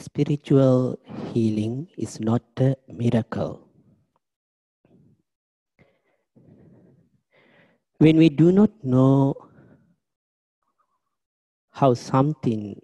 [0.00, 0.98] spiritual
[1.32, 3.68] healing is not a miracle.
[7.98, 9.34] When we do not know
[11.70, 12.80] how something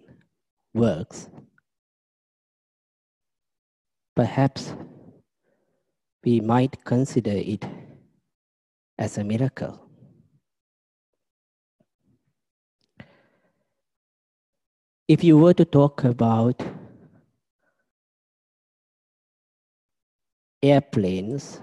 [0.73, 1.27] works,
[4.15, 4.73] perhaps
[6.23, 7.65] we might consider it
[8.99, 9.89] as a miracle.
[15.07, 16.61] If you were to talk about
[20.63, 21.61] airplanes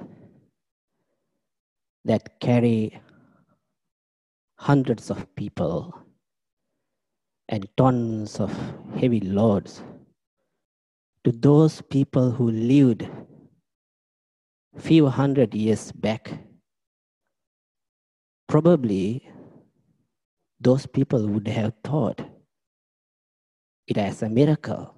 [2.04, 3.00] that carry
[4.56, 5.92] hundreds of people
[7.48, 8.52] and tons of
[8.98, 9.82] heavy loads
[11.24, 13.08] to those people who lived
[14.78, 16.32] few hundred years back.
[18.48, 19.28] Probably
[20.60, 22.20] those people would have thought
[23.86, 24.94] it as a miracle.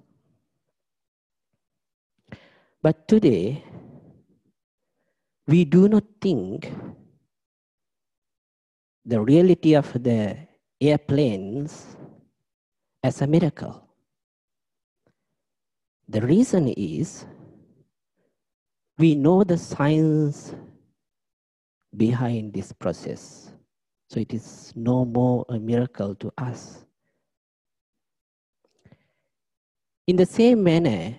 [2.81, 3.63] But today
[5.47, 6.71] we do not think
[9.05, 10.37] the reality of the
[10.81, 11.95] airplanes
[13.01, 13.87] as a miracle.
[16.09, 17.25] The reason is
[18.97, 20.53] we know the science
[21.95, 23.51] behind this process.
[24.09, 26.85] So it is no more a miracle to us.
[30.07, 31.15] In the same manner,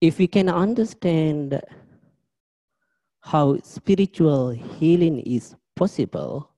[0.00, 1.60] if we can understand
[3.20, 6.50] how spiritual healing is possible,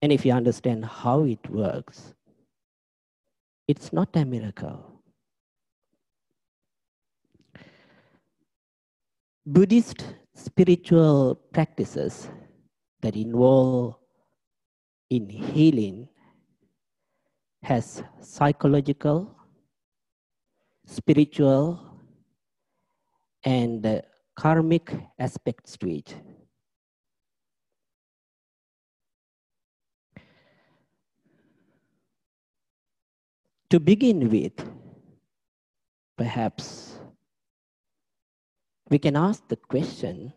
[0.00, 2.14] and if you understand how it works,
[3.66, 5.02] it's not a miracle.
[9.46, 12.28] Buddhist spiritual practices
[13.02, 13.96] that involve
[15.10, 16.08] in healing
[17.62, 19.36] has psychological,
[20.86, 21.80] spiritual,
[23.44, 24.02] and
[24.36, 26.14] karmic aspects to it.
[33.70, 34.52] To begin with,
[36.16, 36.98] perhaps
[38.88, 40.32] we can ask the question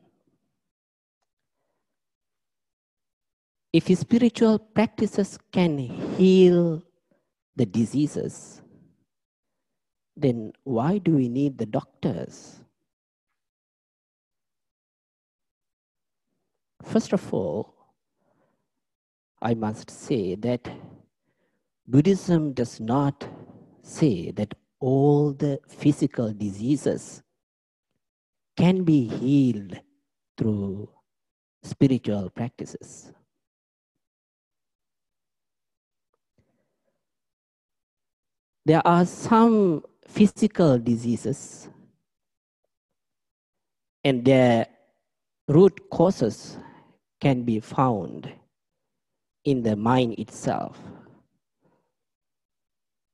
[3.73, 6.81] if spiritual practices can heal
[7.55, 8.61] the diseases,
[10.17, 12.57] then why do we need the doctors?
[16.83, 17.75] First of all,
[19.41, 20.67] I must say that
[21.87, 23.27] Buddhism does not
[23.81, 27.23] say that all the physical diseases
[28.57, 29.79] can be healed
[30.37, 30.89] through
[31.63, 33.13] spiritual practices.
[38.65, 41.69] There are some physical diseases
[44.03, 44.67] and their
[45.47, 46.57] root causes
[47.19, 48.31] can be found
[49.43, 50.77] in the mind itself.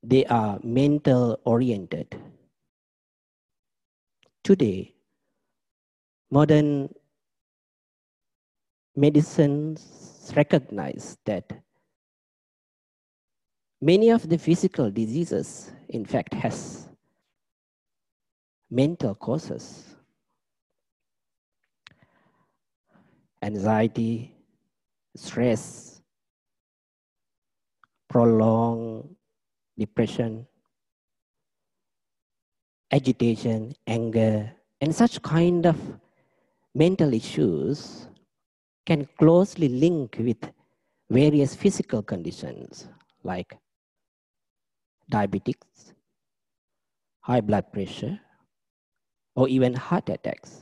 [0.03, 2.15] They are mental oriented.
[4.43, 4.93] Today,
[6.29, 6.93] modern
[8.95, 11.62] medicines recognize that
[13.83, 16.87] many of the physical diseases, in fact, has
[18.71, 19.93] mental causes.
[23.43, 24.33] anxiety,
[25.17, 26.01] stress,
[28.09, 29.15] prolonged
[29.77, 30.47] depression,
[32.89, 35.77] agitation, anger, and such kind of
[36.73, 38.07] mental issues
[38.85, 40.39] can closely link with
[41.09, 42.87] various physical conditions
[43.23, 43.57] like
[45.11, 45.93] diabetics,
[47.21, 48.19] high blood pressure,
[49.35, 50.61] or even heart attacks.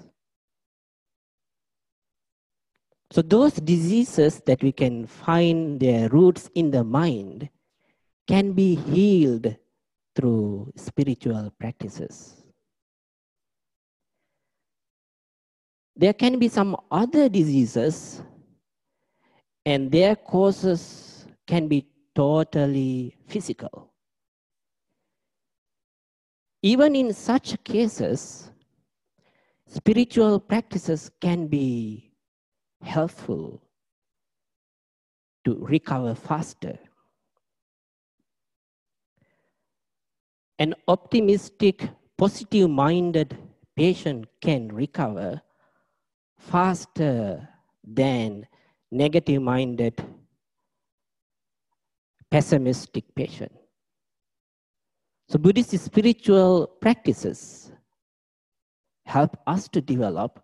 [3.11, 7.49] So those diseases that we can find their roots in the mind
[8.25, 9.53] can be healed
[10.15, 12.41] through spiritual practices.
[15.95, 18.21] There can be some other diseases
[19.65, 21.85] and their causes can be
[22.15, 23.90] totally physical.
[26.63, 28.51] Even in such cases,
[29.67, 32.13] spiritual practices can be
[32.83, 33.61] helpful
[35.43, 36.77] to recover faster.
[40.59, 43.35] An optimistic, positive minded
[43.75, 45.41] patient can recover
[46.37, 47.49] faster
[47.83, 48.45] than
[48.91, 49.95] negative minded,
[52.29, 53.60] pessimistic patient.
[55.31, 57.71] So Buddhist spiritual practices
[59.05, 60.43] help us to develop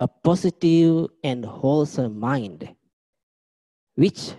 [0.00, 2.74] a positive and wholesome mind,
[3.96, 4.32] which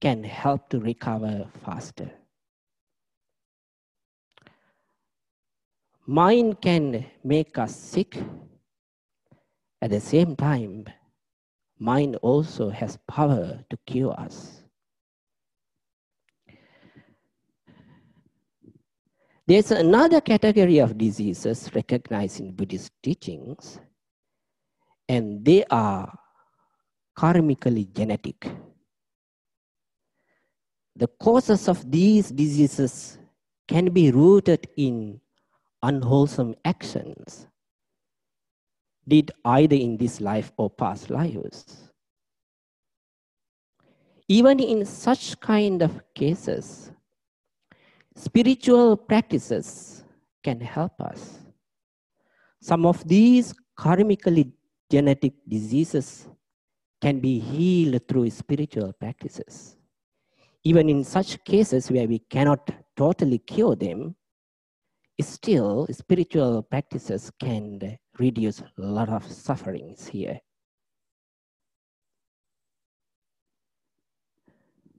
[0.00, 2.12] can help to recover faster.
[6.06, 8.22] Mind can make us sick.
[9.82, 10.84] At the same time,
[11.80, 14.62] mind also has power to cure us.
[19.48, 23.80] There's another category of diseases recognized in Buddhist teachings,
[25.08, 26.12] and they are
[27.16, 28.46] karmically genetic.
[30.96, 33.16] The causes of these diseases
[33.66, 35.18] can be rooted in
[35.82, 37.46] unwholesome actions
[39.08, 41.88] did either in this life or past lives.
[44.28, 46.92] Even in such kind of cases,
[48.18, 50.02] Spiritual practices
[50.42, 51.38] can help us.
[52.60, 54.50] Some of these karmically
[54.90, 56.26] genetic diseases
[57.00, 59.76] can be healed through spiritual practices.
[60.64, 64.16] Even in such cases where we cannot totally cure them,
[65.20, 70.40] still spiritual practices can reduce a lot of sufferings here.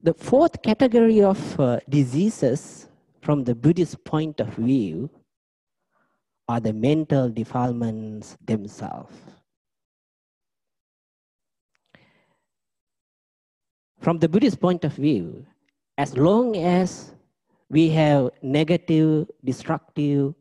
[0.04, 2.89] The fourth category of uh, diseases
[3.22, 5.10] from the Buddhist point of view,
[6.48, 9.16] are the mental defilements themselves.
[14.00, 15.46] From the Buddhist point of view,
[16.00, 17.14] as long as
[17.70, 20.34] we have negative, destructive,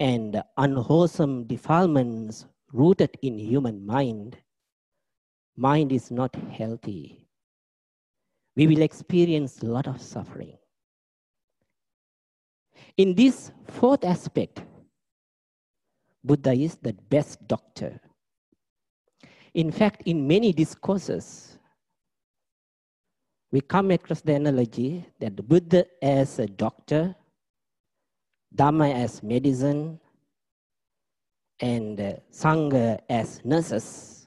[0.00, 4.36] and unwholesome defilements rooted in human mind,
[5.56, 7.26] mind is not healthy.
[8.54, 10.57] We will experience a lot of suffering.
[12.98, 14.60] In this fourth aspect,
[16.24, 18.00] Buddha is the best doctor.
[19.54, 21.58] In fact, in many discourses,
[23.52, 27.14] we come across the analogy that the Buddha as a doctor,
[28.54, 30.00] Dhamma as medicine,
[31.60, 34.26] and uh, Sangha as nurses.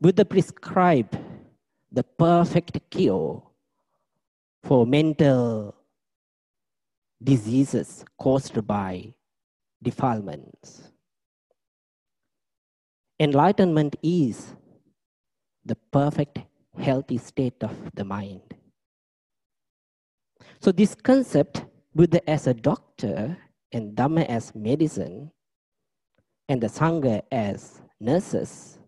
[0.00, 1.18] Buddha prescribed
[1.90, 3.42] the perfect cure
[4.62, 5.75] for mental
[7.26, 9.12] diseases caused by
[9.82, 10.92] defilements.
[13.18, 14.54] Enlightenment is
[15.64, 16.38] the perfect
[16.78, 18.54] healthy state of the mind.
[20.60, 21.64] So this concept,
[21.94, 23.36] Buddha as a doctor
[23.72, 25.32] and Dhamma as medicine,
[26.48, 28.78] and the Sangha as nurses,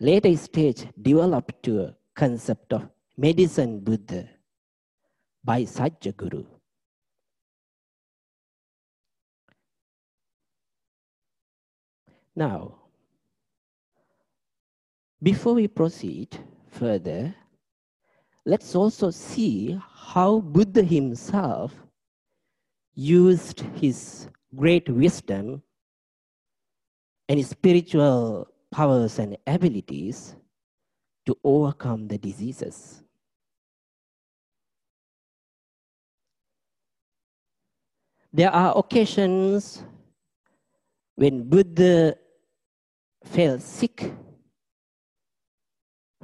[0.00, 4.28] later stage developed to a concept of medicine Buddha
[5.42, 6.44] by Sajja Guru.
[12.36, 12.76] Now,
[15.22, 16.38] before we proceed
[16.68, 17.34] further,
[18.46, 21.74] let's also see how Buddha himself
[22.94, 25.62] used his great wisdom
[27.28, 30.36] and his spiritual powers and abilities
[31.26, 33.02] to overcome the diseases.
[38.32, 39.82] There are occasions
[41.16, 42.14] when Buddha
[43.24, 44.12] fell sick.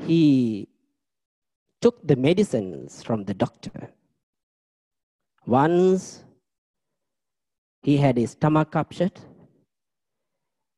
[0.00, 0.68] He
[1.80, 3.90] took the medicines from the doctor.
[5.46, 6.24] Once
[7.82, 9.20] he had his stomach upset,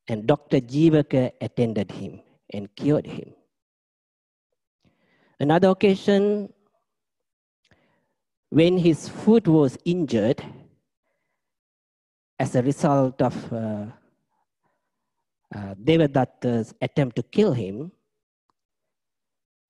[0.09, 0.61] and Dr.
[0.61, 2.21] Jivaka attended him
[2.53, 3.35] and cured him.
[5.39, 6.53] Another occasion,
[8.51, 10.43] when his foot was injured,
[12.38, 13.87] as a result of uh,
[15.54, 17.90] uh, Devadatta's attempt to kill him,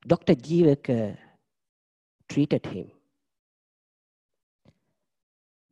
[0.06, 0.34] Dr.
[0.34, 1.16] Jivaka
[2.28, 2.90] treated him.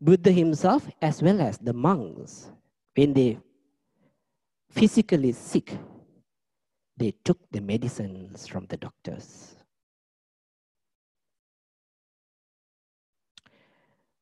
[0.00, 2.50] Buddha himself, as well as the monks,
[2.94, 3.38] when they
[4.70, 5.72] physically sick,
[6.96, 9.56] they took the medicines from the doctors.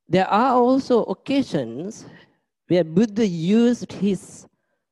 [0.08, 2.06] There are also occasions
[2.68, 4.46] where Buddha used his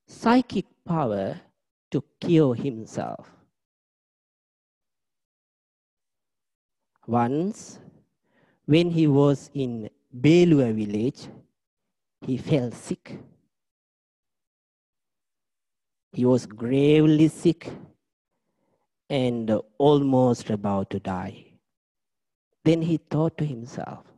[0.07, 1.41] psychic power
[1.91, 3.29] to kill himself.
[7.07, 7.79] Once,
[8.67, 11.29] when he was in Beluva village,
[12.21, 13.19] he fell sick.
[16.13, 17.71] He was gravely sick
[19.09, 21.47] and almost about to die.
[22.65, 24.12] Then he thought to himself,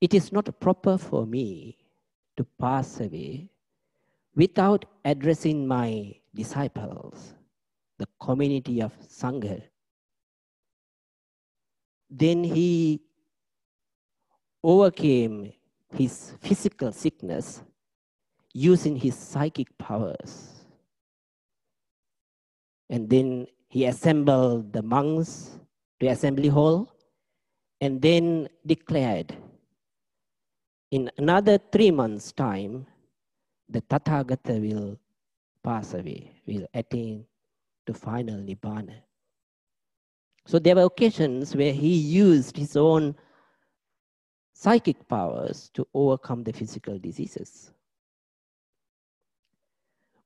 [0.00, 1.76] It is not proper for me
[2.36, 3.50] to pass away
[4.34, 7.34] without addressing my disciples,
[7.98, 9.62] the community of Sangha.
[12.08, 13.02] Then he
[14.64, 15.52] overcame
[15.94, 17.62] his physical sickness
[18.54, 20.64] using his psychic powers.
[22.88, 25.58] And then he assembled the monks
[26.00, 26.90] to assembly hall
[27.80, 29.36] and then declared
[30.90, 32.86] in another three months time
[33.68, 34.98] the tathagata will
[35.62, 37.24] pass away will attain
[37.86, 38.96] to final nibbana
[40.46, 43.14] so there were occasions where he used his own
[44.52, 47.72] psychic powers to overcome the physical diseases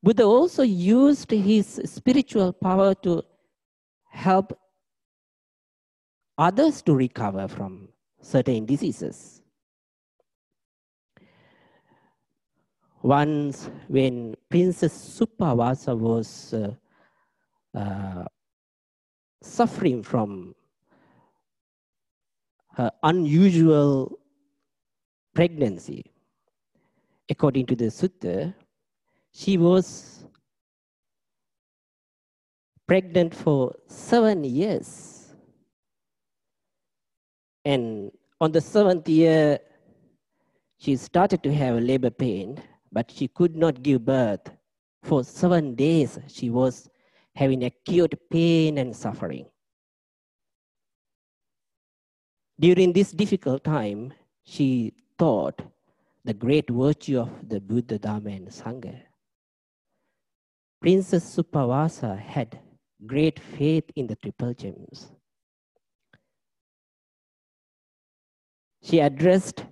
[0.02, 3.22] buddha also used his spiritual power to
[4.08, 4.58] help
[6.38, 7.88] others to recover from
[8.20, 9.42] certain diseases.
[13.04, 16.74] Once, when Princess Suppavasa was uh,
[17.78, 18.24] uh,
[19.42, 20.54] suffering from
[22.72, 24.18] her unusual
[25.34, 26.02] pregnancy,
[27.28, 28.54] according to the sutta,
[29.32, 30.24] she was
[32.86, 35.34] pregnant for seven years.
[37.66, 39.58] And on the seventh year,
[40.78, 42.62] she started to have labor pain,
[42.94, 44.50] but she could not give birth.
[45.02, 46.88] For seven days, she was
[47.34, 49.46] having acute pain and suffering.
[52.58, 55.60] During this difficult time, she thought
[56.24, 58.96] the great virtue of the Buddha, Dharma, and Sangha.
[60.80, 62.58] Princess Suppavasa had
[63.04, 65.10] great faith in the Triple Gems.
[68.84, 69.64] she addressed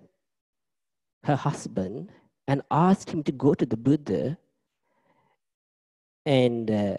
[1.25, 2.11] her husband
[2.53, 4.37] and asked him to go to the Buddha
[6.27, 6.99] and uh,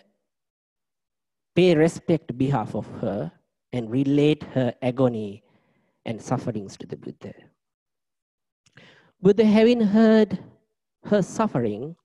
[1.54, 3.32] pay respect behalf of her
[3.72, 5.44] and relate her agony
[6.08, 7.36] and sufferings to the Buddha.
[9.22, 10.40] Buddha, having heard
[11.06, 11.96] her suffering,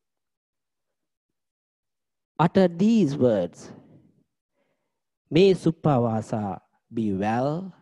[2.38, 3.73] uttered these words
[5.31, 6.61] May Suppavasa
[6.93, 7.73] be well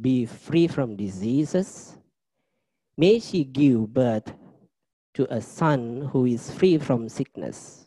[0.00, 1.96] be free from diseases.
[2.96, 4.32] May she give birth
[5.14, 7.86] to a son who is free from sickness.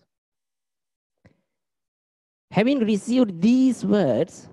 [2.52, 4.48] Having received these words,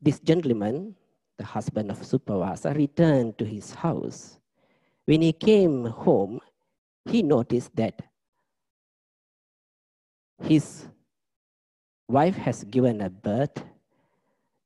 [0.00, 0.96] this gentleman,
[1.38, 4.38] the husband of Suppavasa, returned to his house.
[5.04, 6.40] When he came home,
[7.04, 8.02] he noticed that
[10.42, 10.86] his
[12.08, 13.64] wife has given a birth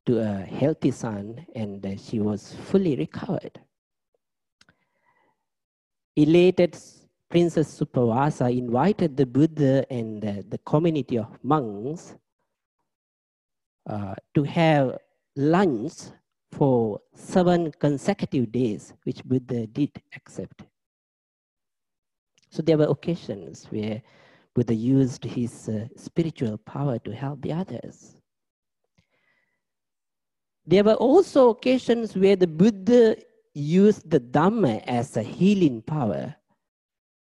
[0.06, 3.60] to a healthy son and she was fully recovered.
[6.16, 6.76] Elated
[7.28, 12.14] Princess Suppavasa invited the Buddha and the community of monks
[13.88, 14.99] uh, to have
[15.37, 15.92] lunch
[16.52, 20.62] for seven consecutive days, which Buddha did accept.
[22.50, 24.00] So there were occasions where
[24.54, 28.16] Buddha used his uh, spiritual power to help the others.
[30.66, 33.16] There were also occasions where the Buddha
[33.56, 36.36] used the Dhamma as a healing power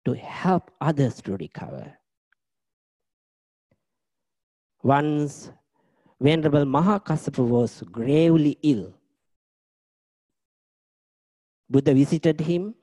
[0.05, 1.93] to help others to recover.
[4.81, 5.51] Once,
[6.21, 8.93] Venerable Mahakassapa was gravely ill.
[11.69, 12.75] Buddha visited him,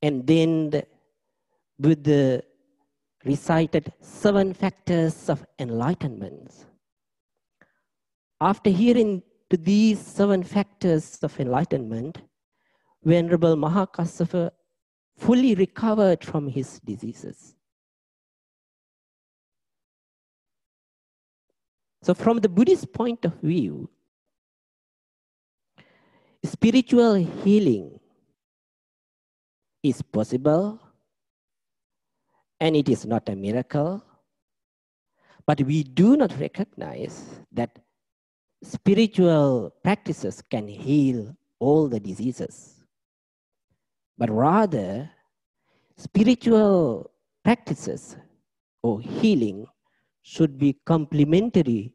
[0.00, 0.86] and then the
[1.78, 2.42] Buddha
[3.24, 6.66] recited seven factors of enlightenment
[8.40, 9.22] after hearing
[9.52, 12.22] to these seven factors of enlightenment,
[13.04, 14.50] Venerable Mahakassapa
[15.18, 17.54] fully recovered from his diseases.
[22.00, 23.90] So, from the Buddhist point of view,
[26.42, 28.00] spiritual healing
[29.82, 30.80] is possible
[32.58, 34.02] and it is not a miracle,
[35.46, 37.81] but we do not recognize that
[38.62, 42.80] spiritual practices can heal all the diseases,
[44.16, 45.10] but rather,
[45.96, 47.10] spiritual
[47.44, 48.16] practices
[48.82, 49.66] or healing
[50.22, 51.92] should be complementary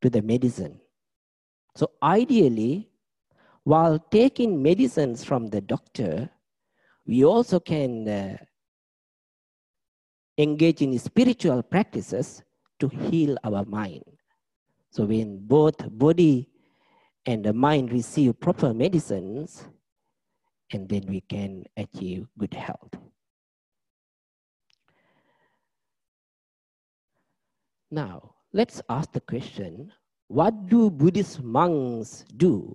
[0.00, 0.80] to the medicine.
[1.74, 2.88] So, ideally,
[3.64, 6.30] while taking medicines from the doctor,
[7.06, 8.36] we also can uh,
[10.38, 12.42] engage in spiritual practices
[12.80, 14.15] to heal our mind.
[14.96, 16.48] So when both body
[17.26, 19.68] and the mind receive proper medicines,
[20.72, 22.96] and then we can achieve good health.
[27.90, 29.92] Now, let's ask the question,
[30.28, 32.74] what do Buddhist monks do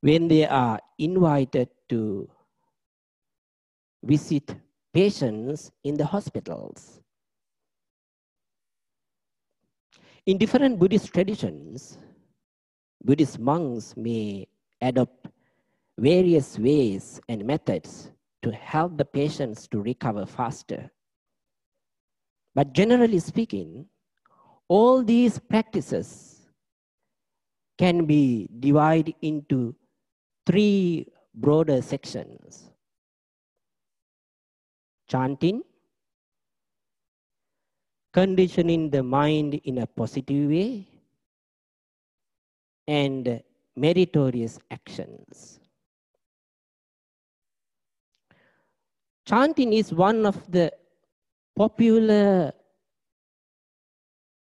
[0.00, 2.30] when they are invited to
[4.02, 4.56] visit
[4.94, 7.02] patients in the hospitals?
[10.28, 11.96] In different Buddhist traditions,
[13.02, 14.46] Buddhist monks may
[14.82, 15.28] adopt
[15.96, 18.10] various ways and methods
[18.42, 20.90] to help the patients to recover faster.
[22.54, 23.86] But generally speaking,
[24.68, 26.42] all these practices
[27.78, 29.74] can be divided into
[30.44, 32.70] three broader sections.
[35.08, 35.62] Chanting,
[38.18, 40.84] conditioning the mind in a positive way,
[42.88, 43.40] and
[43.76, 45.60] meritorious actions.
[49.24, 50.72] Chanting is one of the
[51.54, 52.52] popular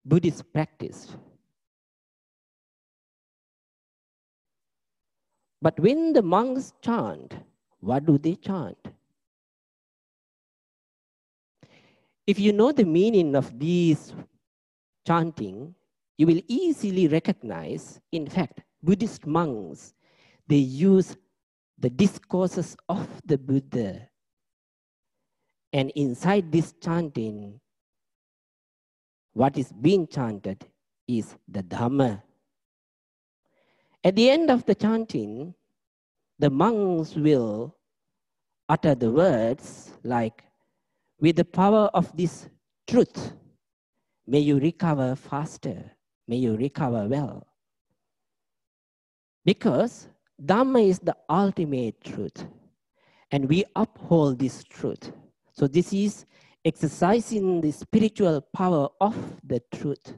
[0.05, 1.17] Buddhist practice.
[5.61, 7.33] But when the monks chant,
[7.81, 8.77] what do they chant?
[12.29, 14.13] If you know the meaning of these
[15.03, 15.73] chanting,
[16.15, 19.95] you will easily recognize, in fact, Buddhist monks,
[20.47, 21.17] they use
[21.79, 24.07] the discourses of the Buddha.
[25.73, 27.59] And inside this chanting,
[29.33, 30.63] what is being chanted
[31.07, 32.21] is the Dhamma.
[34.03, 35.55] At the end of the chanting,
[36.37, 37.75] the monks will
[38.69, 40.43] utter the words like,
[41.19, 42.49] with the power of this
[42.87, 43.33] truth,
[44.27, 45.91] may you recover faster,
[46.27, 47.45] may you recover well.
[49.45, 50.07] Because
[50.43, 52.45] Dhamma is the ultimate truth,
[53.31, 55.11] and we uphold this truth.
[55.51, 56.25] So this is
[56.63, 60.13] exercising the spiritual power of the truth.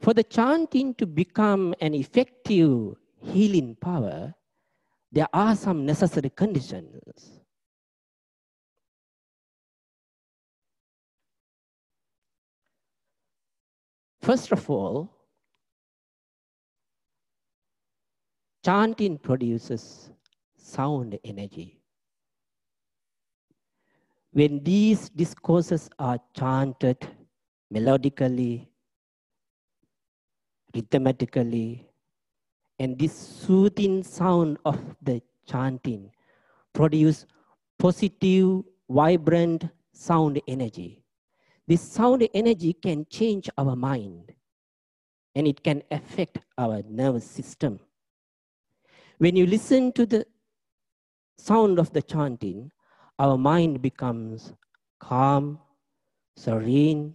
[0.00, 4.34] For the chanting to become an effective healing power,
[5.12, 7.40] there are some necessary conditions.
[14.22, 15.10] First of all,
[18.64, 20.10] chanting produces
[20.56, 21.80] sound energy.
[24.30, 27.06] When these discourses are chanted
[27.74, 28.68] melodically,
[30.74, 31.91] rhythmically,
[32.82, 36.10] and this soothing sound of the chanting
[36.72, 37.26] produce
[37.78, 41.04] positive, vibrant sound energy.
[41.68, 44.32] This sound energy can change our mind
[45.36, 47.78] and it can affect our nervous system.
[49.18, 50.26] When you listen to the
[51.38, 52.72] sound of the chanting,
[53.20, 54.54] our mind becomes
[54.98, 55.60] calm,
[56.36, 57.14] serene,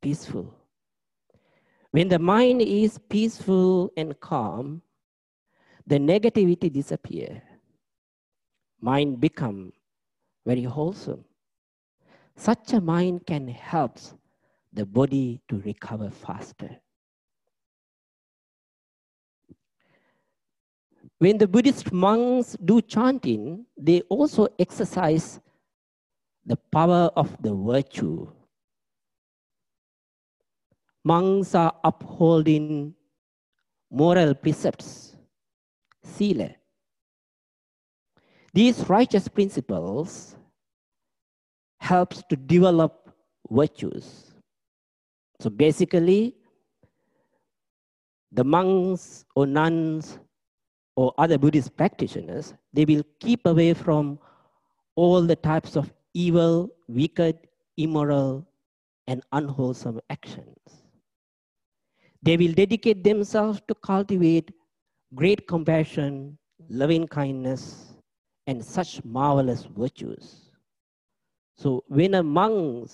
[0.00, 0.57] peaceful.
[1.90, 4.82] When the mind is peaceful and calm,
[5.86, 7.42] the negativity disappear.
[8.80, 9.72] Mind become
[10.44, 11.24] very wholesome.
[12.36, 13.98] Such a mind can help
[14.72, 16.78] the body to recover faster.
[21.18, 25.40] When the Buddhist monks do chanting, they also exercise
[26.46, 28.30] the power of the virtue.
[31.08, 32.94] Monks are upholding
[33.90, 35.16] moral precepts,
[36.04, 36.50] sila.
[38.52, 40.36] These righteous principles
[41.80, 43.08] helps to develop
[43.50, 44.34] virtues.
[45.40, 46.34] So basically,
[48.32, 50.18] the monks or nuns
[50.94, 54.18] or other Buddhist practitioners, they will keep away from
[54.94, 57.38] all the types of evil, wicked,
[57.78, 58.46] immoral,
[59.06, 60.77] and unwholesome actions.
[62.22, 64.52] They will dedicate themselves to cultivate
[65.14, 67.94] great compassion, loving kindness,
[68.46, 70.50] and such marvelous virtues.
[71.56, 72.90] So when a monk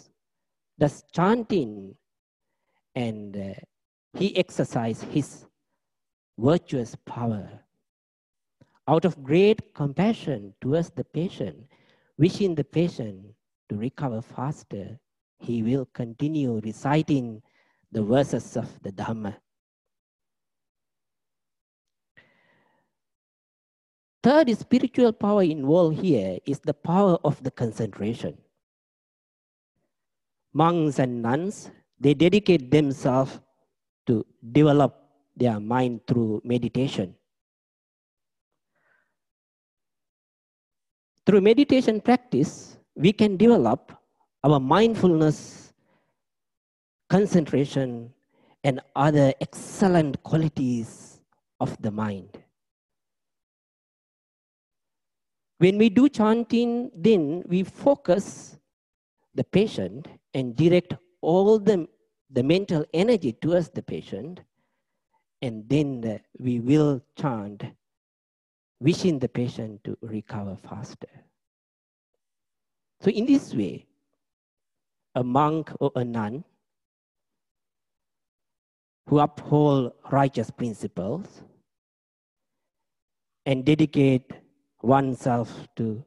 [0.78, 1.94] does chanting
[2.94, 3.54] and uh,
[4.18, 5.46] he exercises his
[6.38, 7.48] virtuous power,
[8.86, 11.56] out of great compassion towards the patient,
[12.18, 13.34] wishing the patient
[13.68, 14.98] to recover faster,
[15.38, 17.42] he will continue reciting
[17.94, 19.34] the verses of the Dhamma.
[24.22, 28.36] Third spiritual power involved here is the power of the concentration.
[30.54, 33.40] monks and nuns, they dedicate themselves
[34.06, 34.94] to develop
[35.36, 37.14] their mind through meditation.
[41.26, 43.92] Through meditation practice, we can develop
[44.44, 45.63] our mindfulness,
[47.14, 48.12] concentration,
[48.64, 51.20] and other excellent qualities
[51.60, 52.42] of the mind.
[55.58, 58.58] When we do chanting, then we focus
[59.32, 61.86] the patient and direct all the,
[62.30, 64.40] the mental energy towards the patient,
[65.40, 67.62] and then we will chant,
[68.80, 71.14] wishing the patient to recover faster.
[73.02, 73.86] So, in this way,
[75.14, 76.42] a monk or a nun
[79.06, 81.42] who uphold righteous principles
[83.46, 84.32] and dedicate
[84.82, 86.04] oneself to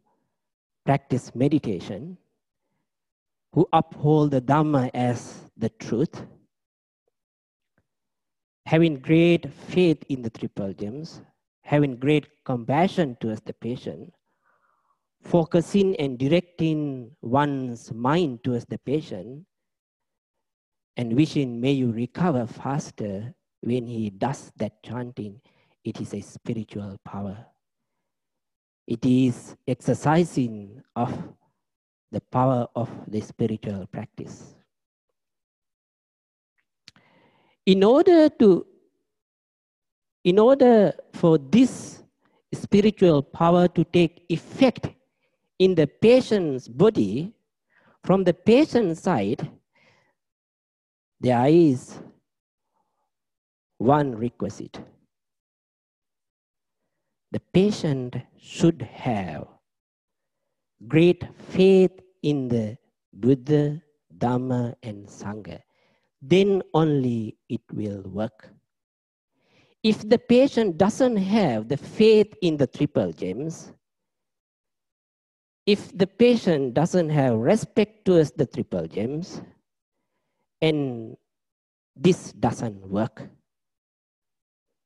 [0.86, 2.18] practice meditation,
[3.54, 6.24] who uphold the Dhamma as the truth,
[8.66, 11.22] having great faith in the triple gems,
[11.62, 14.14] having great compassion towards the patient,
[15.22, 19.46] focusing and directing one's mind towards the patient,
[20.98, 25.40] and wishing may you recover faster when he does that chanting,
[25.84, 27.46] it is a spiritual power.
[28.88, 31.14] It is exercising of
[32.12, 34.56] the power of the spiritual practice.
[37.66, 38.66] In order to,
[40.24, 42.02] in order for this
[42.54, 44.90] spiritual power to take effect
[45.60, 47.34] in the patient's body,
[48.04, 49.50] from the patient's side,
[51.20, 52.00] there is
[53.78, 54.80] one requisite
[57.32, 59.48] the patient should have
[60.88, 61.92] great faith
[62.24, 62.78] in the
[63.14, 63.82] Buddha,
[64.18, 65.60] Dhamma, and Sangha.
[66.22, 68.50] Then only it will work.
[69.84, 73.72] If the patient doesn't have the faith in the triple gems,
[75.66, 79.42] if the patient doesn't have respect towards the triple gems,
[80.62, 81.18] and
[81.96, 83.24] this doesn't work.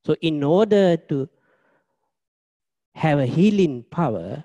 [0.05, 1.29] So, in order to
[2.95, 4.43] have a healing power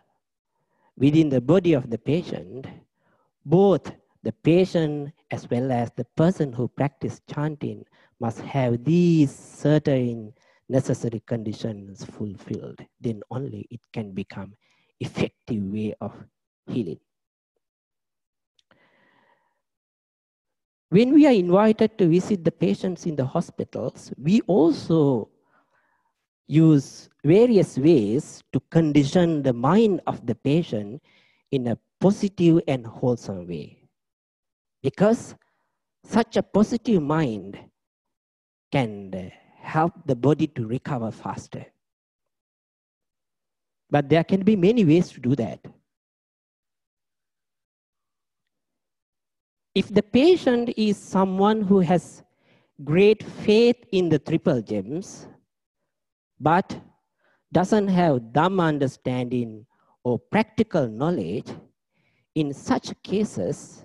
[0.96, 2.66] within the body of the patient,
[3.44, 3.90] both
[4.22, 7.84] the patient as well as the person who practice chanting
[8.20, 10.32] must have these certain
[10.68, 12.80] necessary conditions fulfilled.
[13.00, 14.54] Then only it can become
[15.00, 16.12] effective way of
[16.66, 17.00] healing.
[20.88, 25.28] When we are invited to visit the patients in the hospitals, we also
[26.46, 31.02] use various ways to condition the mind of the patient
[31.50, 33.82] in a positive and wholesome way.
[34.82, 35.34] Because
[36.04, 37.58] such a positive mind
[38.70, 41.66] can help the body to recover faster.
[43.90, 45.66] But there can be many ways to do that.
[49.76, 52.22] If the patient is someone who has
[52.82, 55.28] great faith in the triple gems,
[56.40, 56.80] but
[57.52, 59.66] doesn't have Dhamma understanding
[60.02, 61.52] or practical knowledge,
[62.34, 63.84] in such cases,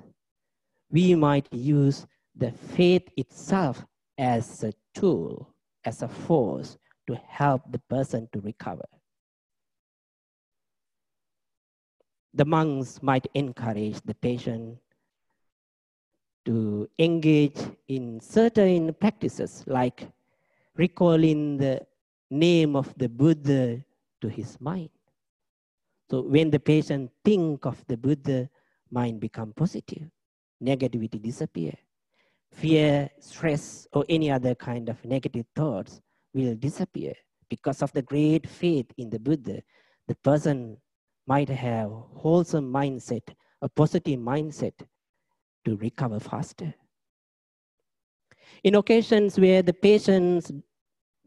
[0.89, 3.83] we might use the faith itself
[4.17, 6.77] as a tool, as a force
[7.07, 8.87] to help the person to recover.
[12.33, 14.77] The monks might encourage the patient
[16.45, 20.07] to engage in certain practices like
[20.75, 21.81] recalling the
[22.29, 23.83] name of the Buddha
[24.21, 24.89] to his mind.
[26.09, 28.49] So when the patient think of the Buddha,
[28.89, 30.09] mind become positive,
[30.61, 31.73] negativity disappear.
[32.51, 36.01] Fear, stress, or any other kind of negative thoughts
[36.33, 37.13] will disappear
[37.49, 39.61] because of the great faith in the Buddha.
[40.07, 40.77] The person
[41.27, 43.23] might have wholesome mindset,
[43.61, 44.73] a positive mindset
[45.65, 46.73] to recover faster.
[48.63, 50.51] In occasions where the patient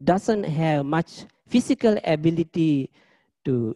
[0.03, 2.91] doesn't have much physical ability
[3.45, 3.75] to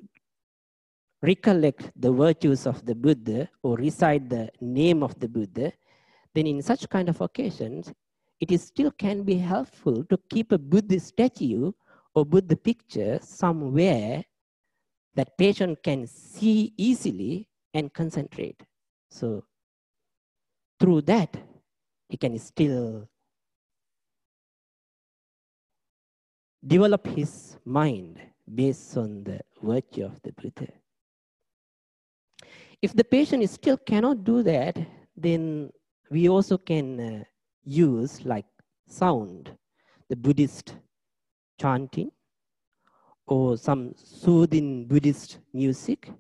[1.21, 5.73] recollect the virtues of the Buddha or recite the name of the Buddha,
[6.33, 7.91] then in such kind of occasions,
[8.39, 11.71] it is still can be helpful to keep a Buddha statue
[12.15, 14.23] or Buddha picture somewhere
[15.15, 18.61] that patient can see easily and concentrate.
[19.09, 19.43] So
[20.79, 21.35] through that,
[22.07, 23.07] he can still
[26.65, 28.19] develop his mind
[28.53, 30.71] based on the virtue of the Buddha.
[32.81, 34.77] If the patient still cannot do that,
[35.15, 35.69] then
[36.09, 37.23] we also can uh,
[37.63, 38.45] use like
[38.87, 39.51] sound,
[40.09, 40.75] the Buddhist
[41.59, 42.11] chanting,
[43.27, 46.11] or some soothing Buddhist music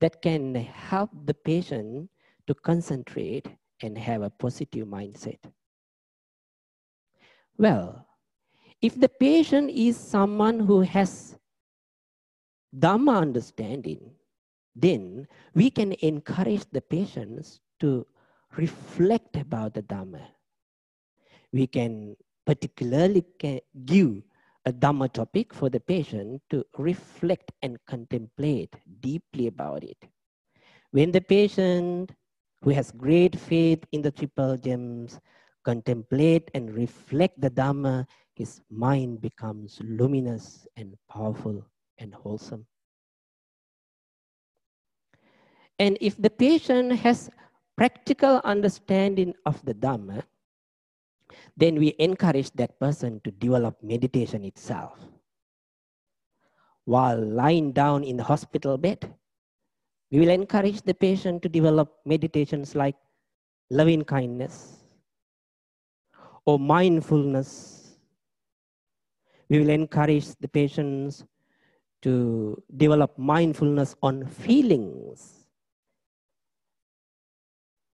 [0.00, 2.10] that can help the patient
[2.50, 3.46] to concentrate
[3.80, 5.38] and have a positive mindset.
[7.56, 8.04] Well,
[8.82, 11.38] if the patient is someone who has
[12.76, 14.00] Dhamma understanding,
[14.74, 18.04] then we can encourage the patients to
[18.56, 20.22] reflect about the Dhamma.
[21.52, 23.24] We can particularly
[23.84, 24.22] give
[24.66, 29.98] a Dhamma topic for the patient to reflect and contemplate deeply about it.
[30.90, 32.10] When the patient
[32.62, 35.18] who has great faith in the triple gems
[35.64, 41.64] contemplate and reflect the Dhamma, his mind becomes luminous and powerful
[41.98, 42.66] and wholesome.
[45.78, 47.30] And if the patient has
[47.76, 50.22] practical understanding of the Dhamma,
[51.56, 54.98] then we encourage that person to develop meditation itself.
[56.84, 59.14] While lying down in the hospital bed,
[60.10, 62.96] we will encourage the patient to develop meditations like
[63.70, 64.78] loving kindness
[66.44, 67.96] or mindfulness.
[69.48, 71.24] We will encourage the patients
[72.02, 75.46] to develop mindfulness on feelings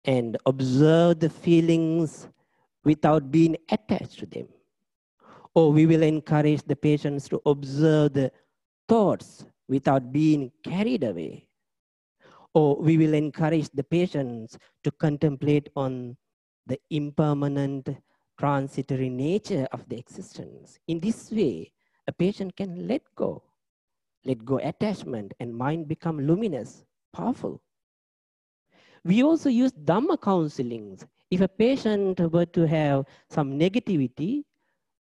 [0.06, 2.28] and observe the feelings
[2.84, 4.48] without being attached to them.
[5.54, 8.32] Or we will encourage the patients to observe the
[8.88, 11.48] thoughts without being carried away.
[12.54, 16.18] Or we will encourage the patients to contemplate on
[16.68, 17.90] the impermanent
[18.38, 20.80] transitory nature of the existence.
[20.88, 21.72] In this way,
[22.08, 23.44] a patient can let go,
[24.26, 26.84] let go attachment and mind become luminous,
[27.14, 27.62] powerful.
[29.04, 34.44] We also use Dhamma counselings if a patient were to have some negativity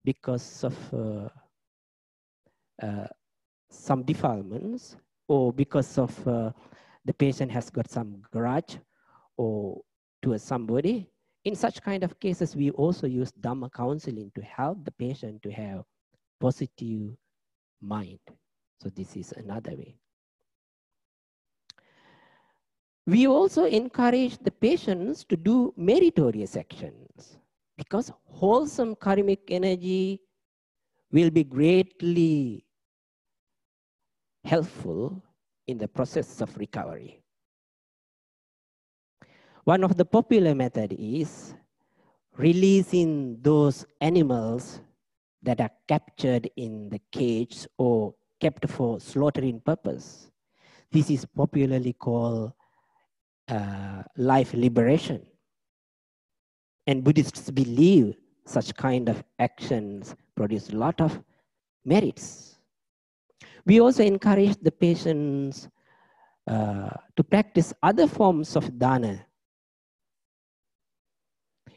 [0.03, 1.29] because of uh,
[2.81, 3.07] uh,
[3.69, 4.95] some defilements
[5.27, 6.51] or because of uh,
[7.05, 8.77] the patient has got some grudge
[9.37, 9.81] or
[10.21, 11.09] to somebody,
[11.43, 15.51] in such kind of cases, we also use Dhamma counseling to help the patient to
[15.51, 15.83] have
[16.39, 17.15] positive
[17.81, 18.19] mind.
[18.81, 19.97] So this is another way.
[23.07, 27.37] We also encourage the patients to do meritorious actions
[27.77, 30.21] because wholesome karmic energy
[31.11, 32.63] will be greatly
[34.43, 35.23] helpful
[35.71, 37.21] in the process of recovery.
[39.63, 41.53] One of the popular method is
[42.37, 44.81] releasing those animals
[45.43, 50.31] that are captured in the cage or kept for slaughtering purpose.
[50.91, 52.53] This is popularly called
[53.47, 55.25] uh, life liberation.
[56.87, 61.21] And Buddhists believe such kind of actions produce a lot of
[61.85, 62.50] merits.
[63.65, 65.69] We also encourage the patients
[66.47, 69.25] uh, to practice other forms of dana.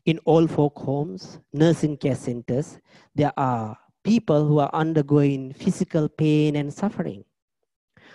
[0.06, 2.78] In old folk homes, nursing care centers,
[3.14, 7.24] there are people who are undergoing physical pain and suffering.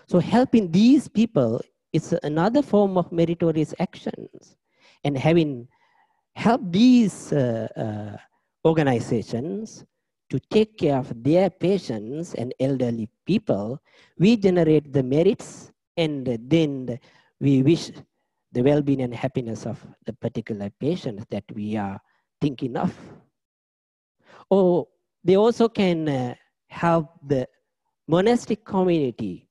[0.07, 1.61] So helping these people
[1.93, 4.55] is another form of meritorious actions.
[5.03, 5.67] And having
[6.35, 8.17] helped these uh, uh,
[8.67, 9.85] organizations
[10.29, 13.81] to take care of their patients and elderly people,
[14.17, 16.99] we generate the merits and then
[17.39, 17.91] we wish
[18.51, 21.99] the well-being and happiness of the particular patient that we are
[22.41, 22.95] thinking of.
[24.49, 24.87] Or
[25.23, 26.35] they also can uh,
[26.69, 27.47] help the
[28.07, 29.47] monastic community,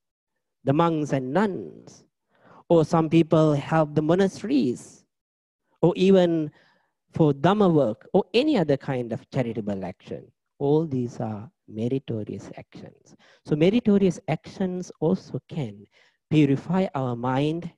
[0.63, 2.03] the monks and nuns,
[2.67, 5.05] or some people help the monasteries,
[5.81, 6.51] or even
[7.11, 10.31] for Dhamma work, or any other kind of charitable action.
[10.59, 13.15] All these are meritorious actions.
[13.45, 15.85] So meritorious actions also can
[16.29, 17.71] purify our mind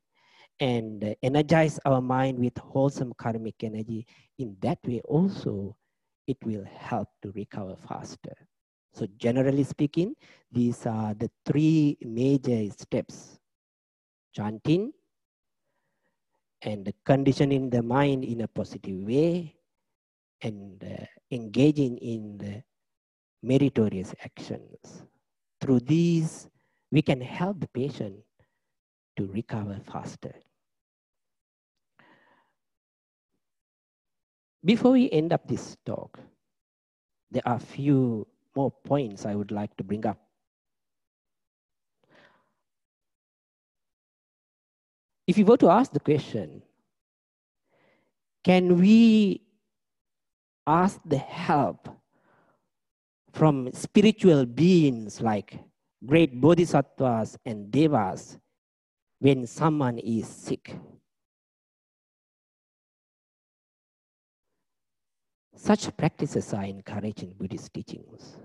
[0.59, 4.05] and energize our mind with wholesome karmic energy.
[4.37, 5.75] In that way also,
[6.27, 8.35] it will help to recover faster.
[8.93, 10.15] So generally speaking,
[10.51, 13.39] these are the three major steps
[14.35, 14.91] chanting
[16.61, 19.55] and conditioning the mind in a positive way
[20.41, 22.63] and uh, engaging in the
[23.43, 25.04] meritorious actions.
[25.60, 26.49] Through these,
[26.91, 28.15] we can help the patient
[29.17, 30.34] to recover faster.
[34.63, 36.19] Before we end up this talk,
[37.32, 40.19] there are a few more points I would like to bring up.
[45.25, 46.62] If you were to ask the question,
[48.43, 49.41] can we
[50.67, 51.88] ask the help
[53.33, 55.57] from spiritual beings like
[56.05, 58.37] great bodhisattvas and devas
[59.19, 60.75] when someone is sick.
[65.55, 68.35] Such practices are encouraged in Buddhist teachings.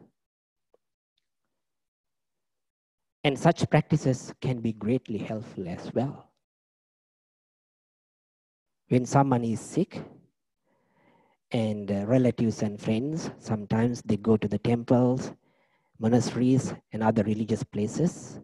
[3.24, 6.30] And such practices can be greatly helpful as well.
[8.88, 10.00] When someone is sick,
[11.52, 15.32] and uh, relatives and friends, sometimes they go to the temples,
[15.98, 18.40] monasteries, and other religious places,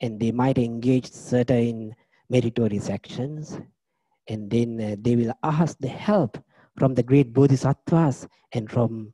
[0.00, 1.94] and they might engage certain
[2.28, 3.60] meritorious actions,
[4.28, 6.38] and then uh, they will ask the help
[6.76, 9.12] from the great bodhisattvas and from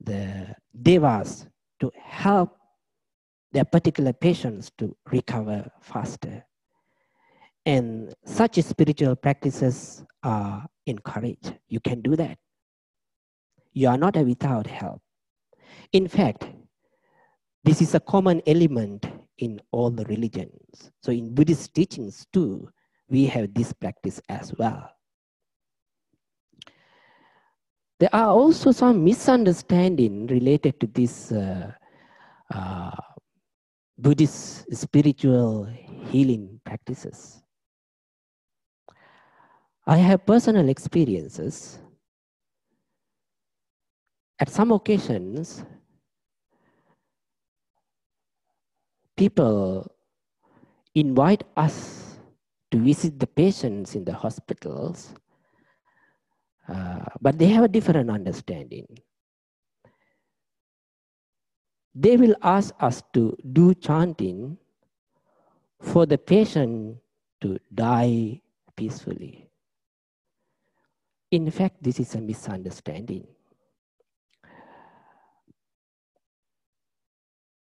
[0.00, 1.46] the devas
[1.80, 2.56] to help
[3.52, 6.44] their particular patients to recover faster.
[7.66, 11.54] And such spiritual practices are encouraged.
[11.68, 12.38] You can do that.
[13.74, 15.02] You are not without help.
[15.92, 16.46] In fact,
[17.64, 19.06] this is a common element
[19.38, 20.90] in all the religions.
[21.02, 22.68] So in Buddhist teachings too,
[23.08, 24.90] we have this practice as well.
[28.00, 31.72] There are also some misunderstanding related to this uh,
[32.52, 32.90] uh,
[33.98, 35.64] Buddhist spiritual
[36.10, 37.40] healing practices.
[39.86, 41.78] I have personal experiences
[44.38, 45.64] at some occasions,
[49.16, 49.90] people
[50.94, 52.18] invite us
[52.70, 55.14] to visit the patients in the hospitals,
[56.68, 58.86] uh, but they have a different understanding.
[61.94, 64.58] They will ask us to do chanting
[65.80, 66.98] for the patient
[67.40, 68.40] to die
[68.74, 69.48] peacefully.
[71.30, 73.26] In fact, this is a misunderstanding.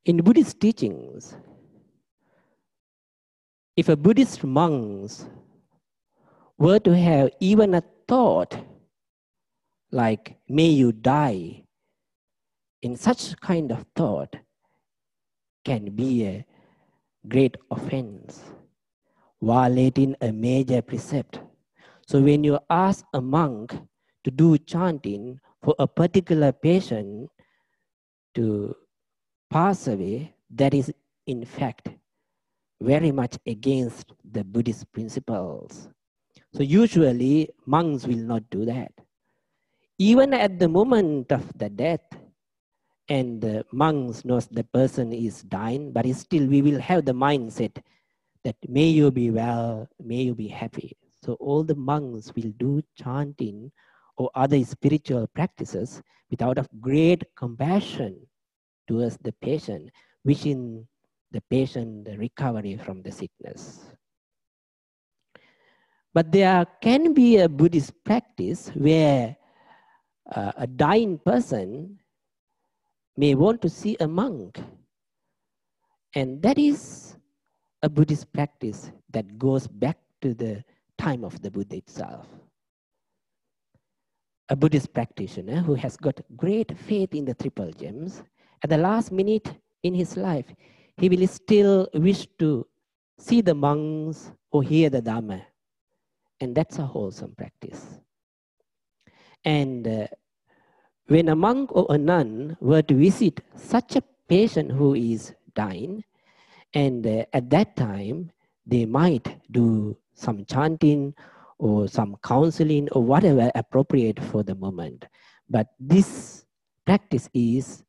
[0.09, 1.37] In Buddhist teachings,
[3.77, 5.11] if a Buddhist monk
[6.57, 8.57] were to have even a thought
[9.91, 11.61] like, may you die,
[12.81, 14.35] in such kind of thought
[15.63, 16.43] can be a
[17.27, 18.41] great offense,
[19.39, 21.39] violating a major precept.
[22.07, 23.77] So when you ask a monk
[24.23, 27.29] to do chanting for a particular patient
[28.33, 28.75] to
[29.49, 30.91] pass away, that is
[31.25, 31.89] in fact
[32.81, 35.89] very much against the Buddhist principles.
[36.53, 38.91] So usually monks will not do that.
[39.97, 42.01] Even at the moment of the death,
[43.09, 47.81] and the monks knows the person is dying, but still we will have the mindset
[48.43, 50.95] that may you be well, may you be happy.
[51.23, 53.71] So all the monks will do chanting
[54.15, 58.28] or other spiritual practices without of great compassion
[58.89, 59.91] towards the patient,
[60.25, 60.87] wishing
[61.31, 63.85] the patient the recovery from the sickness.
[66.11, 69.37] But there can be a Buddhist practice where
[70.33, 71.99] uh, a dying person
[73.15, 74.57] may want to see a monk.
[76.15, 77.15] And that is
[77.83, 80.63] a Buddhist practice that goes back to the
[80.97, 82.25] time of the Buddha itself.
[84.49, 88.23] A Buddhist practitioner who has got great faith in the triple gems
[88.63, 90.45] at the last minute in his life,
[90.97, 92.67] he will still wish to
[93.17, 95.41] see the monks or hear the Dhamma.
[96.41, 97.99] And that's a wholesome practice.
[99.45, 100.07] And uh,
[101.07, 106.03] when a monk or a nun were to visit such a patient who is dying,
[106.73, 108.31] and uh, at that time,
[108.65, 111.13] they might do some chanting
[111.57, 115.05] or some counseling or whatever appropriate for the moment.
[115.49, 116.45] But this
[116.85, 117.83] practice is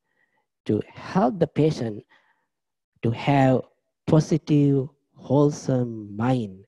[0.71, 1.99] to help the patient
[3.03, 3.67] to have
[4.07, 6.63] positive, wholesome mind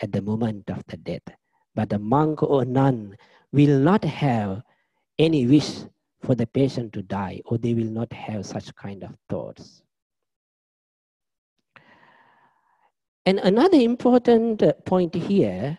[0.00, 1.26] at the moment of the death.
[1.74, 3.18] But the monk or nun
[3.50, 4.62] will not have
[5.18, 5.82] any wish
[6.22, 9.82] for the patient to die, or they will not have such kind of thoughts.
[13.26, 15.78] And another important uh, point here,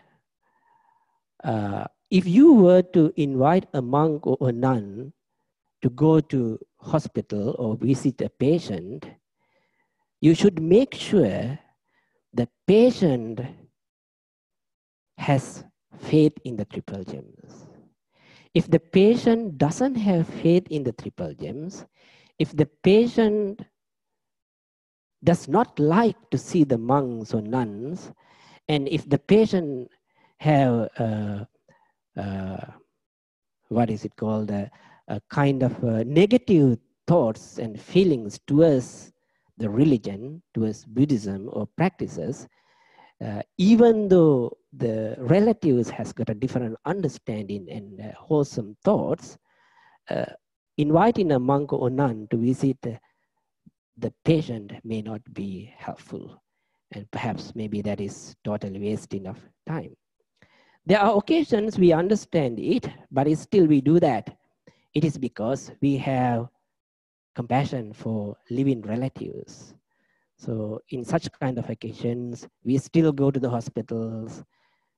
[1.44, 5.14] uh, if you were to invite a monk or a nun
[5.82, 9.06] to go to hospital or visit a patient,
[10.20, 11.58] you should make sure
[12.32, 13.40] the patient
[15.16, 15.64] has
[15.98, 17.66] faith in the triple gems.
[18.54, 21.86] If the patient doesn't have faith in the triple gems,
[22.38, 23.60] if the patient
[25.22, 28.12] does not like to see the monks or nuns,
[28.68, 29.90] and if the patient
[30.38, 31.44] have uh,
[32.16, 32.66] uh,
[33.68, 34.70] what is it called, a,
[35.10, 39.12] a kind of uh, negative thoughts and feelings towards
[39.58, 42.46] the religion, towards Buddhism or practices,
[43.24, 49.36] uh, even though the relatives has got a different understanding and uh, wholesome thoughts,
[50.08, 50.24] uh,
[50.78, 52.78] inviting a monk or nun to visit
[53.98, 56.42] the patient may not be helpful.
[56.92, 59.94] And perhaps maybe that is totally wasting of time.
[60.86, 64.36] There are occasions we understand it, but still we do that.
[64.94, 66.48] It is because we have
[67.34, 69.74] compassion for living relatives.
[70.36, 74.42] So in such kind of occasions, we still go to the hospitals,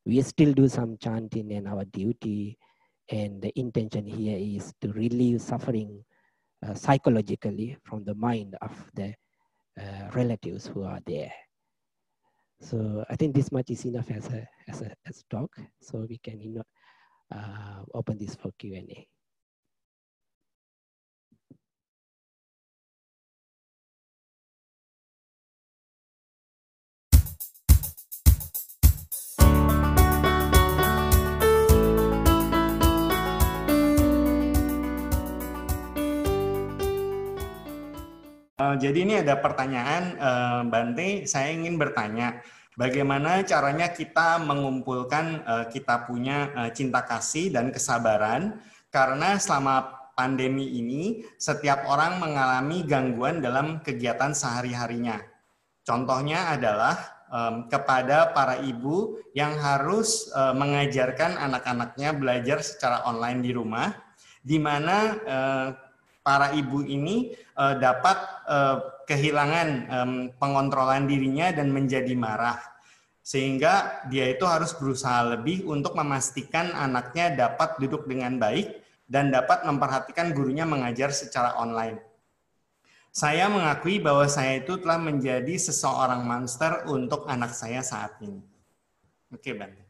[0.07, 2.59] we still do some chanting in our duty,
[3.11, 6.05] and the intention here is to relieve suffering
[6.67, 9.15] uh, psychologically from the mind of the
[9.79, 11.33] uh, relatives who are there.
[12.61, 15.51] So I think this much is enough as a as a as talk.
[15.81, 16.63] So we can
[17.35, 19.12] uh, open this for Q and A.
[38.63, 41.27] Uh, jadi ini ada pertanyaan, uh, Bante.
[41.27, 42.39] Saya ingin bertanya,
[42.79, 48.63] bagaimana caranya kita mengumpulkan uh, kita punya uh, cinta kasih dan kesabaran?
[48.95, 55.19] Karena selama pandemi ini, setiap orang mengalami gangguan dalam kegiatan sehari-harinya.
[55.83, 63.51] Contohnya adalah um, kepada para ibu yang harus uh, mengajarkan anak-anaknya belajar secara online di
[63.51, 63.91] rumah,
[64.39, 64.97] di mana
[65.27, 65.69] uh,
[66.23, 68.17] para ibu ini uh, dapat
[68.47, 72.59] uh, kehilangan um, pengontrolan dirinya dan menjadi marah.
[73.23, 79.63] Sehingga dia itu harus berusaha lebih untuk memastikan anaknya dapat duduk dengan baik dan dapat
[79.63, 82.03] memperhatikan gurunya mengajar secara online.
[83.13, 88.41] Saya mengakui bahwa saya itu telah menjadi seseorang monster untuk anak saya saat ini.
[89.29, 89.85] Oke, okay, Bante.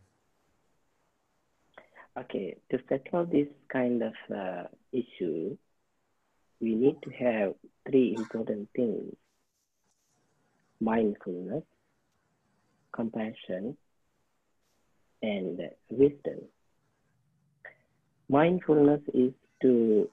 [2.13, 5.57] Okay, to settle this kind of uh, issue,
[6.63, 7.55] we need to have
[7.89, 9.15] three important things
[10.81, 11.63] mindfulness,
[12.95, 13.77] compassion,
[15.23, 15.61] and
[15.91, 16.41] wisdom.
[18.29, 19.33] Mindfulness is
[19.63, 20.09] to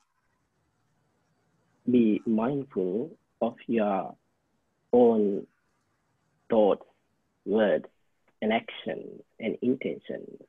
[1.90, 4.16] be mindful of your
[4.94, 5.48] own
[6.52, 6.86] thoughts,
[7.46, 7.86] words,
[8.44, 10.40] and actions and intentions.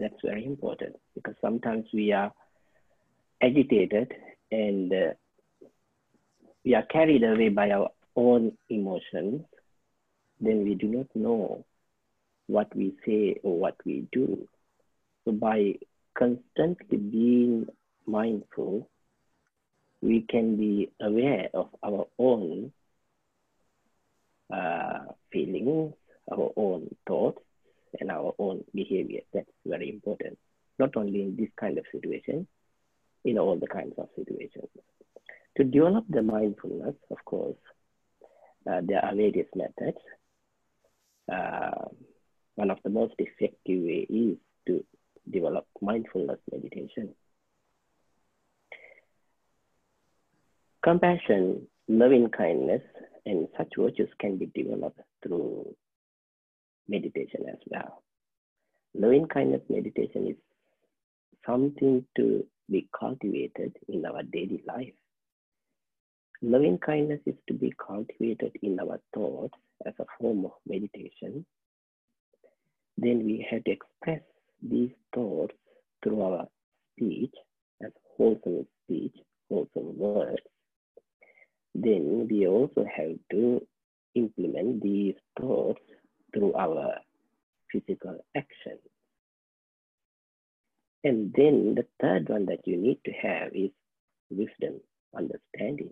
[0.00, 2.32] That's very important because sometimes we are
[3.42, 4.12] agitated
[4.50, 5.12] and uh,
[6.64, 9.42] we are carried away by our own emotions,
[10.40, 11.64] then we do not know
[12.46, 14.46] what we say or what we do.
[15.24, 15.74] So by
[16.16, 17.66] constantly being
[18.06, 18.88] mindful,
[20.02, 22.72] we can be aware of our own
[24.52, 24.98] uh,
[25.32, 25.94] feelings,
[26.30, 27.40] our own thoughts,
[28.00, 29.20] and our own behavior.
[29.32, 30.38] That's very important,
[30.78, 32.46] not only in this kind of situation,
[33.24, 34.68] in all the kinds of situations.
[35.56, 37.56] To develop the mindfulness, of course,
[38.70, 39.98] uh, there are various methods.
[41.30, 41.88] Uh,
[42.56, 44.84] one of the most effective way is to
[45.30, 47.14] develop mindfulness meditation.
[50.82, 52.82] Compassion, loving kindness,
[53.24, 55.74] and such virtues can be developed through
[56.88, 58.02] meditation as well.
[58.94, 60.36] Loving kindness meditation is
[61.46, 64.92] something to be cultivated in our daily life.
[66.42, 69.54] Loving kindness is to be cultivated in our thoughts
[69.86, 71.44] as a form of meditation.
[72.98, 74.20] Then we have to express
[74.62, 75.54] these thoughts
[76.02, 76.46] through our
[76.96, 77.34] speech
[77.84, 79.14] as wholesome speech,
[79.48, 80.42] wholesome words.
[81.74, 83.66] Then we also have to
[84.14, 85.80] implement these thoughts
[86.32, 86.94] through our
[87.72, 88.80] physical actions.
[91.04, 93.70] And then the third one that you need to have is
[94.30, 94.80] wisdom,
[95.14, 95.90] understanding.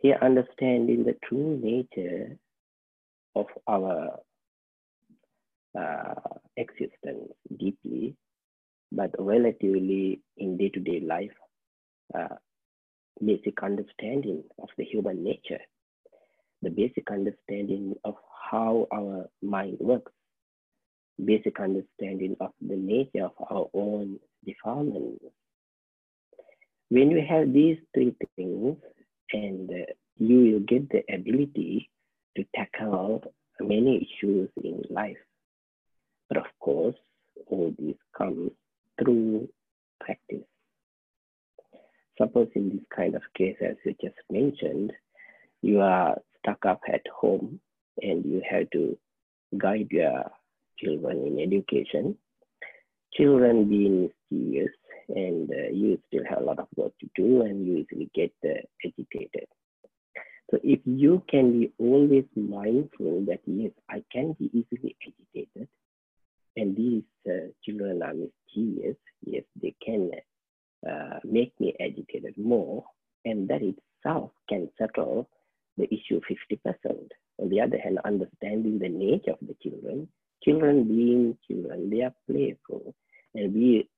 [0.00, 2.36] Here, understanding the true nature
[3.36, 4.18] of our
[5.78, 6.14] uh,
[6.56, 8.16] existence deeply,
[8.92, 11.32] but relatively in day to day life,
[12.18, 12.34] uh,
[13.24, 15.60] basic understanding of the human nature,
[16.62, 18.14] the basic understanding of
[18.50, 20.12] how our mind works,
[21.22, 25.20] basic understanding of the nature of our own defilement.
[26.90, 28.76] When you have these three things,
[29.32, 31.90] and uh, you will get the ability
[32.36, 33.22] to tackle
[33.60, 35.16] many issues in life.
[36.28, 36.96] But of course,
[37.46, 38.50] all all this comes
[38.98, 39.48] through
[40.00, 40.46] practice.
[42.18, 44.92] Suppose in this kind of case, as you just mentioned,
[45.62, 47.60] you are stuck up at home
[48.00, 48.96] and you have to
[49.58, 50.24] guide your
[50.78, 52.16] children in education.
[53.12, 54.72] Children being mysterious
[55.08, 58.32] and uh, you still have a lot of work to do and you easily get
[58.44, 59.46] uh, agitated.
[60.50, 65.68] So if you can be always mindful that yes, I can be easily agitated
[66.56, 70.10] and these uh, children are mischievous, yes, they can
[70.88, 72.84] uh, make me agitated more
[73.24, 75.28] and that itself can settle
[75.76, 77.08] the issue 50%.
[77.38, 80.08] On the other hand, understanding the nature of the children,
[80.44, 82.94] children being children, they are playful
[83.34, 83.88] and we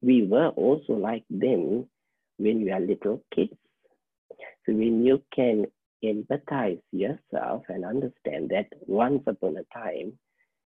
[0.00, 1.86] we were also like them
[2.36, 3.56] when we are little kids.
[4.64, 5.66] So when you can
[6.04, 10.12] empathize yourself and understand that once upon a time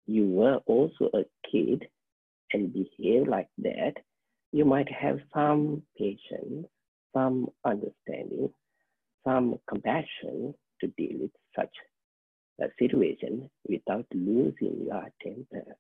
[0.06, 1.88] you were also a kid
[2.52, 3.94] and behave like that,
[4.52, 6.66] you might have some patience,
[7.12, 8.50] some understanding,
[9.26, 11.72] some compassion to deal with such
[12.60, 15.76] a situation without losing your temper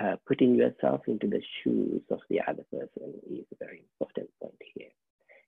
[0.00, 4.54] uh, putting yourself into the shoes of the other person is a very important point
[4.74, 4.90] here.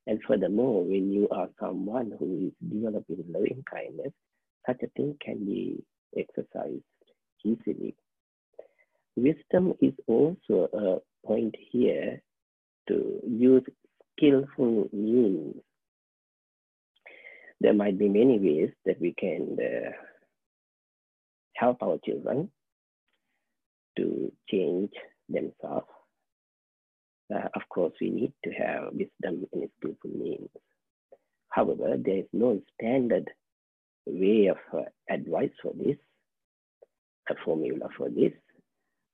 [0.07, 4.13] And furthermore, when you are someone who is developing loving kindness,
[4.67, 5.85] such a thing can be
[6.17, 6.83] exercised
[7.45, 7.95] easily.
[9.17, 12.21] Wisdom is also a point here
[12.89, 13.63] to use
[14.17, 15.57] skillful means.
[17.61, 19.91] There might be many ways that we can uh,
[21.55, 22.51] help our children
[23.97, 24.91] to change
[25.29, 25.87] themselves.
[27.33, 30.49] Uh, of course, we need to have wisdom in its skillful means.
[31.51, 33.29] However, there is no standard
[34.07, 35.97] way of uh, advice for this,
[37.29, 38.33] a formula for this,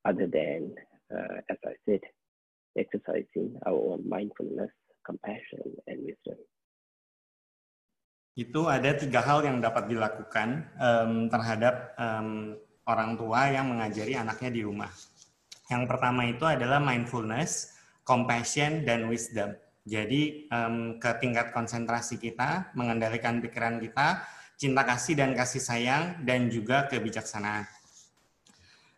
[0.05, 0.75] other than,
[1.13, 2.01] uh, as I said,
[2.79, 4.71] exercising our own mindfulness,
[5.05, 6.39] compassion, and wisdom.
[8.37, 12.53] Itu ada tiga hal yang dapat dilakukan um, terhadap um,
[12.85, 14.93] orang tua yang mengajari anaknya di rumah.
[15.73, 17.73] Yang pertama itu adalah mindfulness,
[18.05, 19.57] compassion, dan wisdom.
[19.89, 24.21] Jadi um, ke tingkat konsentrasi kita, mengendalikan pikiran kita,
[24.61, 27.65] cinta kasih dan kasih sayang, dan juga kebijaksanaan.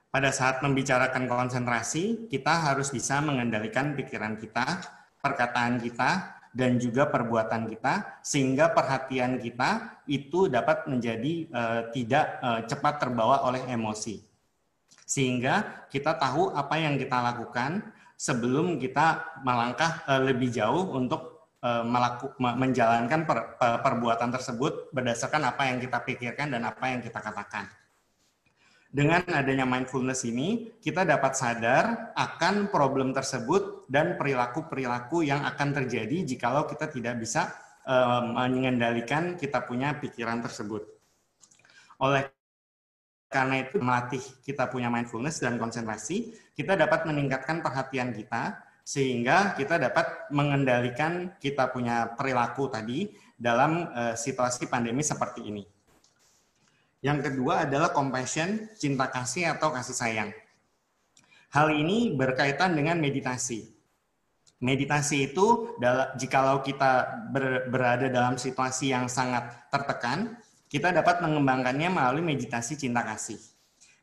[0.09, 4.83] Pada saat membicarakan konsentrasi, kita harus bisa mengendalikan pikiran kita,
[5.21, 12.61] perkataan kita, dan juga perbuatan kita sehingga perhatian kita itu dapat menjadi uh, tidak uh,
[12.65, 14.25] cepat terbawa oleh emosi.
[15.09, 17.81] Sehingga kita tahu apa yang kita lakukan
[18.19, 25.83] sebelum kita melangkah uh, lebih jauh untuk melaku, menjalankan per, perbuatan tersebut berdasarkan apa yang
[25.83, 27.67] kita pikirkan dan apa yang kita katakan.
[28.89, 36.25] Dengan adanya mindfulness ini, kita dapat sadar akan problem tersebut dan perilaku-perilaku yang akan terjadi
[36.25, 37.53] jikalau kita tidak bisa
[37.85, 40.89] uh, mengendalikan kita punya pikiran tersebut.
[42.01, 42.33] Oleh
[43.29, 48.57] karena itu, melatih kita punya mindfulness dan konsentrasi, kita dapat meningkatkan perhatian kita
[48.89, 55.61] sehingga kita dapat mengendalikan kita punya perilaku tadi dalam uh, situasi pandemi seperti ini.
[56.99, 60.31] Yang kedua adalah compassion, cinta kasih atau kasih sayang.
[61.55, 63.71] Hal ini berkaitan dengan meditasi.
[64.59, 65.79] Meditasi itu
[66.19, 67.23] jikalau kita
[67.71, 70.35] berada dalam situasi yang sangat tertekan,
[70.67, 73.39] kita dapat mengembangkannya melalui meditasi cinta kasih.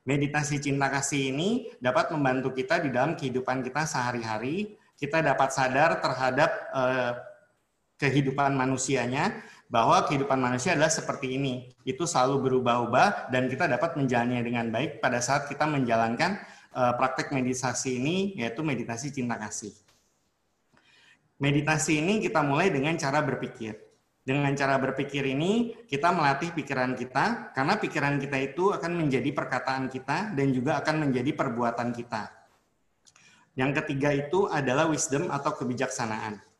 [0.08, 4.80] Meditasi cinta kasih ini dapat membantu kita di dalam kehidupan kita sehari-hari.
[4.96, 7.14] Kita dapat sadar terhadap eh,
[8.00, 9.44] kehidupan manusianya
[9.76, 11.68] bahwa kehidupan manusia adalah seperti ini.
[11.84, 16.40] Itu selalu berubah-ubah dan kita dapat menjalannya dengan baik pada saat kita menjalankan
[16.72, 19.76] uh, praktek meditasi ini yaitu meditasi cinta kasih.
[21.44, 23.76] Meditasi ini kita mulai dengan cara berpikir.
[24.24, 29.92] Dengan cara berpikir ini kita melatih pikiran kita karena pikiran kita itu akan menjadi perkataan
[29.92, 32.32] kita dan juga akan menjadi perbuatan kita.
[33.60, 36.55] Yang ketiga itu adalah wisdom atau kebijaksanaan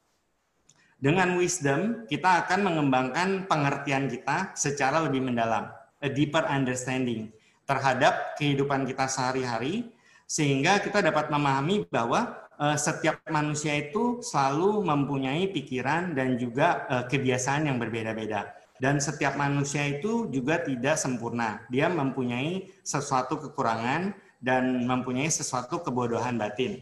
[1.06, 5.70] dengan wisdom, kita akan mengembangkan pengertian kita secara lebih mendalam,
[6.02, 7.30] a deeper understanding
[7.70, 9.86] terhadap kehidupan kita sehari-hari,
[10.26, 17.06] sehingga kita dapat memahami bahwa uh, setiap manusia itu selalu mempunyai pikiran dan juga uh,
[17.06, 18.58] kebiasaan yang berbeda-beda.
[18.82, 21.70] Dan setiap manusia itu juga tidak sempurna.
[21.70, 24.10] Dia mempunyai sesuatu kekurangan
[24.42, 26.82] dan mempunyai sesuatu kebodohan batin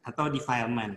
[0.00, 0.96] atau defilement.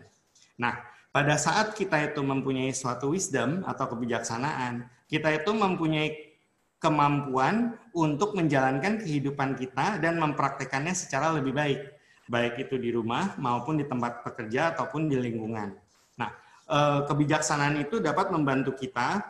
[0.58, 6.38] Nah, pada saat kita itu mempunyai suatu wisdom atau kebijaksanaan, kita itu mempunyai
[6.78, 11.82] kemampuan untuk menjalankan kehidupan kita dan mempraktekannya secara lebih baik,
[12.30, 15.74] baik itu di rumah maupun di tempat pekerja ataupun di lingkungan.
[16.22, 16.30] Nah,
[16.70, 19.26] eh, kebijaksanaan itu dapat membantu kita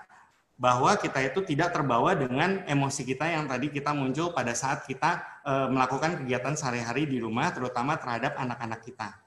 [0.60, 5.24] bahwa kita itu tidak terbawa dengan emosi kita yang tadi kita muncul pada saat kita
[5.48, 9.24] eh, melakukan kegiatan sehari-hari di rumah, terutama terhadap anak-anak kita.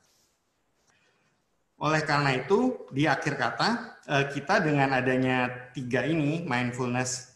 [1.80, 3.68] Oleh karena itu, di akhir kata,
[4.04, 7.30] eh, kita dengan adanya tiga ini, mindfulness,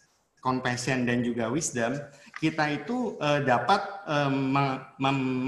[0.44, 1.96] compassion dan juga wisdom,
[2.36, 4.28] kita itu uh, dapat uh,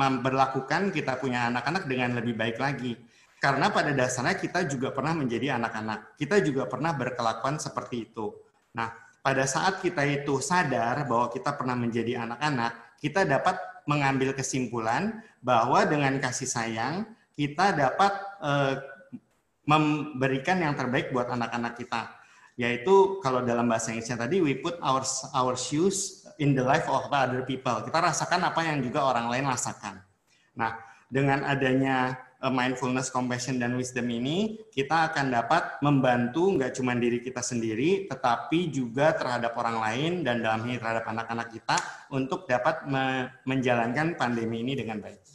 [0.01, 2.97] memperlakukan kita punya anak-anak dengan lebih baik lagi.
[3.37, 6.17] Karena pada dasarnya kita juga pernah menjadi anak-anak.
[6.17, 8.33] Kita juga pernah berkelakuan seperti itu.
[8.73, 15.21] Nah, pada saat kita itu sadar bahwa kita pernah menjadi anak-anak, kita dapat mengambil kesimpulan
[15.45, 17.05] bahwa dengan kasih sayang
[17.37, 18.75] kita dapat uh,
[19.67, 22.17] memberikan yang terbaik buat anak-anak kita
[22.57, 25.05] yaitu kalau dalam bahasa Inggrisnya tadi we put our
[25.37, 27.77] our shoes in the life of other people.
[27.85, 30.01] Kita rasakan apa yang juga orang lain rasakan.
[30.57, 30.77] Nah,
[31.09, 37.21] dengan adanya eh, mindfulness, compassion dan wisdom ini, kita akan dapat membantu nggak cuma diri
[37.21, 41.77] kita sendiri, tetapi juga terhadap orang lain dan dalam ini terhadap anak-anak kita
[42.13, 45.26] untuk dapat me menjalankan pandemi ini dengan baik.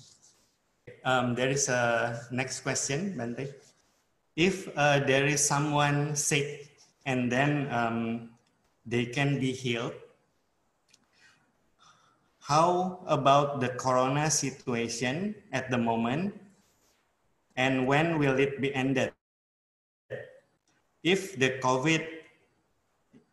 [1.03, 3.49] Um, there is a next question, Bante.
[4.35, 6.69] If uh, there is someone sick
[7.05, 8.29] and then um,
[8.85, 9.93] they can be healed.
[12.39, 16.33] How about the corona situation at the moment?
[17.55, 19.13] And when will it be ended?
[21.03, 22.05] If the COVID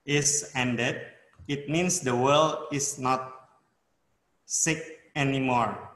[0.06, 1.02] is ended,
[1.48, 3.50] it means the world is not
[4.46, 5.87] sick anymore.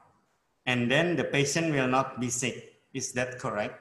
[0.62, 2.86] And then the patient will not be sick.
[2.94, 3.78] Is that correct?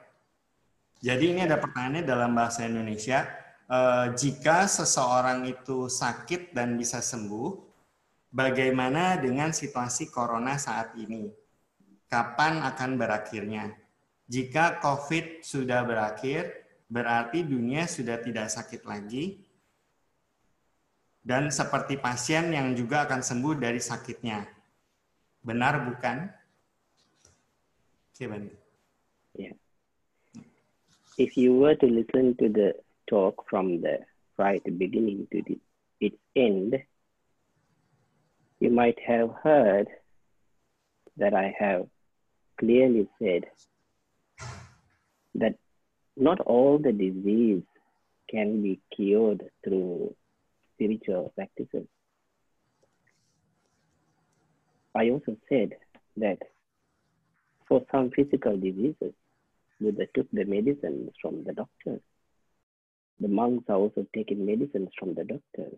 [1.01, 3.25] Jadi ini ada pertanyaannya dalam bahasa Indonesia
[3.71, 7.57] uh, jika seseorang itu sakit dan bisa sembuh,
[8.29, 11.31] bagaimana dengan situasi corona saat ini?
[12.11, 13.71] Kapan akan berakhirnya?
[14.27, 19.43] Jika COVID sudah berakhir, berarti dunia sudah tidak sakit lagi,
[21.21, 24.43] dan seperti pasien yang juga akan sembuh dari sakitnya.
[25.45, 26.40] Benar bukan?
[29.35, 29.53] Yeah.
[31.17, 32.73] If you were to listen to the
[33.09, 33.99] talk from the
[34.37, 35.59] right beginning to the,
[35.99, 36.75] its end,
[38.59, 39.87] you might have heard
[41.17, 41.87] that I have
[42.59, 43.45] clearly said
[45.35, 45.55] that
[46.15, 47.63] not all the disease
[48.29, 50.15] can be cured through
[50.75, 51.87] spiritual practices.
[54.93, 55.71] I also said
[56.17, 56.37] that
[57.71, 59.13] for some physical diseases,
[59.79, 62.01] Buddha took the medicines from the doctors
[63.21, 65.77] the monks are also taking medicines from the doctors.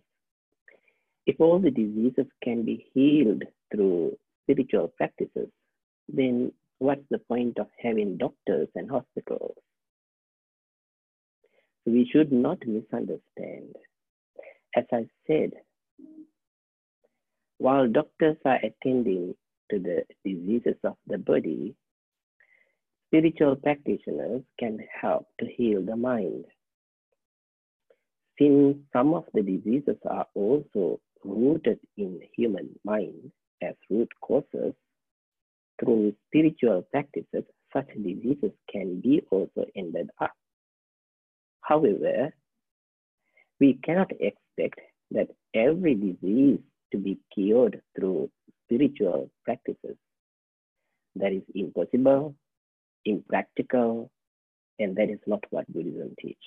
[1.25, 5.49] If all the diseases can be healed through spiritual practices,
[6.07, 9.55] then what's the point of having doctors and hospitals?
[11.85, 13.75] We should not misunderstand.
[14.75, 15.51] As I said,
[17.57, 19.35] while doctors are attending
[19.69, 21.75] to the diseases of the body,
[23.13, 26.45] spiritual practitioners can help to heal the mind
[28.39, 34.73] since some of the diseases are also rooted in human mind as root causes,
[35.79, 40.31] through spiritual practices, such diseases can be also ended up.
[41.61, 42.33] However,
[43.59, 44.79] we cannot expect
[45.11, 46.59] that every disease
[46.91, 48.29] to be cured through
[48.65, 49.97] spiritual practices.
[51.15, 52.35] That is impossible,
[53.05, 54.11] impractical,
[54.79, 56.37] and that is not what Buddhism teaches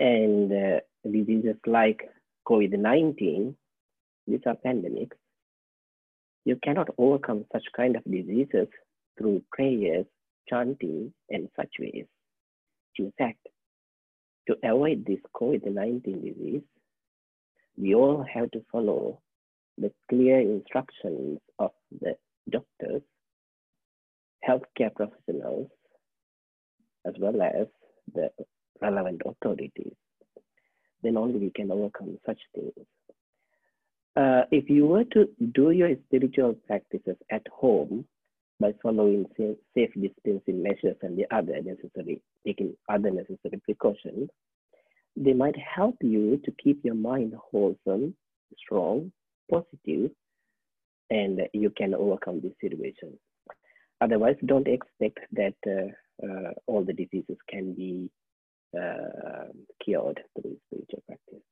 [0.00, 2.00] and uh, diseases like
[2.48, 3.54] COVID-19,
[4.26, 5.16] these are pandemics.
[6.44, 8.66] You cannot overcome such kind of diseases
[9.18, 10.06] through prayers,
[10.48, 12.06] chanting, and such ways.
[12.96, 13.46] In fact,
[14.48, 16.62] to avoid this COVID-19 disease,
[17.76, 19.20] we all have to follow
[19.78, 21.70] the clear instructions of
[22.00, 22.16] the
[22.50, 23.02] doctors,
[24.48, 25.68] healthcare professionals,
[27.06, 27.66] as well as
[28.14, 28.30] the
[28.80, 29.92] relevant authorities,
[31.02, 32.72] then only we can overcome such things.
[34.16, 38.04] Uh, if you were to do your spiritual practices at home
[38.58, 44.28] by following safe distancing measures and the other necessary, taking other necessary precautions,
[45.16, 48.14] they might help you to keep your mind wholesome,
[48.58, 49.12] strong,
[49.50, 50.10] positive,
[51.10, 53.18] and you can overcome this situation.
[54.00, 55.92] Otherwise, don't expect that uh,
[56.24, 58.08] uh, all the diseases can be
[58.72, 59.52] uh,
[59.84, 61.44] cured through spiritual practice.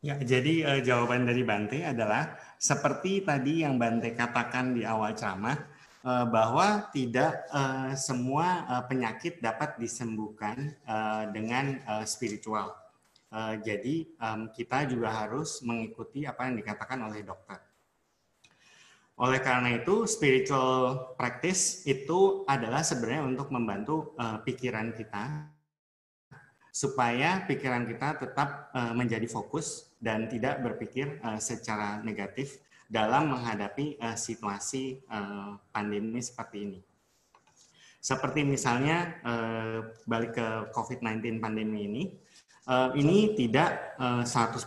[0.00, 5.56] Ya, jadi uh, jawaban dari Bante adalah seperti tadi yang Bante katakan di awal ceramah
[6.04, 12.72] uh, bahwa tidak uh, semua uh, penyakit dapat disembuhkan uh, dengan uh, spiritual.
[13.28, 17.69] Uh, jadi um, kita juga harus mengikuti apa yang dikatakan oleh dokter.
[19.20, 25.44] Oleh karena itu, spiritual practice itu adalah sebenarnya untuk membantu uh, pikiran kita
[26.72, 34.00] supaya pikiran kita tetap uh, menjadi fokus dan tidak berpikir uh, secara negatif dalam menghadapi
[34.00, 36.80] uh, situasi uh, pandemi seperti ini.
[38.00, 42.02] Seperti misalnya uh, balik ke COVID-19 pandemi ini,
[42.70, 44.62] uh, ini tidak uh, 100%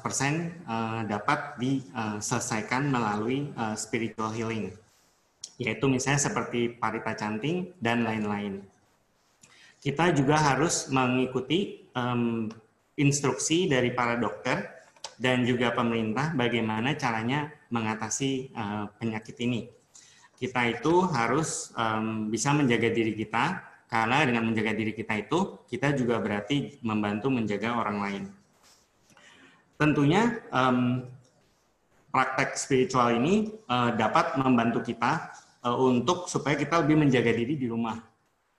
[0.67, 4.75] uh, dapat diselesaikan melalui spiritual healing,
[5.55, 8.67] yaitu misalnya seperti parita canting dan lain-lain.
[9.79, 11.83] Kita juga harus mengikuti
[12.95, 14.63] instruksi dari para dokter
[15.19, 18.55] dan juga pemerintah bagaimana caranya mengatasi
[18.95, 19.67] penyakit ini.
[20.39, 21.75] Kita itu harus
[22.31, 27.77] bisa menjaga diri kita karena dengan menjaga diri kita itu, kita juga berarti membantu menjaga
[27.77, 28.23] orang lain.
[29.77, 31.05] Tentunya um,
[32.09, 35.29] praktek spiritual ini uh, dapat membantu kita
[35.61, 38.01] uh, untuk supaya kita lebih menjaga diri di rumah.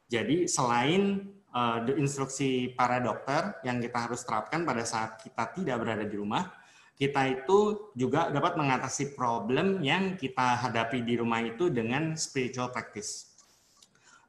[0.06, 6.06] Jadi selain uh, instruksi para dokter yang kita harus terapkan pada saat kita tidak berada
[6.06, 6.46] di rumah,
[6.94, 13.33] kita itu juga dapat mengatasi problem yang kita hadapi di rumah itu dengan spiritual practice.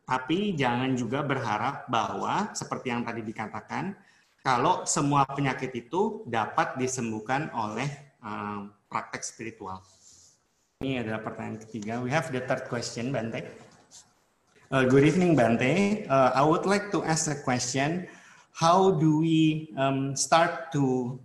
[0.05, 3.97] Tapi jangan juga berharap bahwa seperti yang tadi dikatakan,
[4.45, 7.89] kalau semua penyakit itu dapat disembuhkan oleh
[8.21, 9.81] uh, praktek spiritual.
[10.85, 11.97] Ini adalah pertanyaan ketiga.
[11.97, 13.41] We have the third question, Bante.
[14.69, 16.05] Uh, good evening, Bante.
[16.05, 18.05] Uh, I would like to ask a question.
[18.53, 21.17] How do we um, start to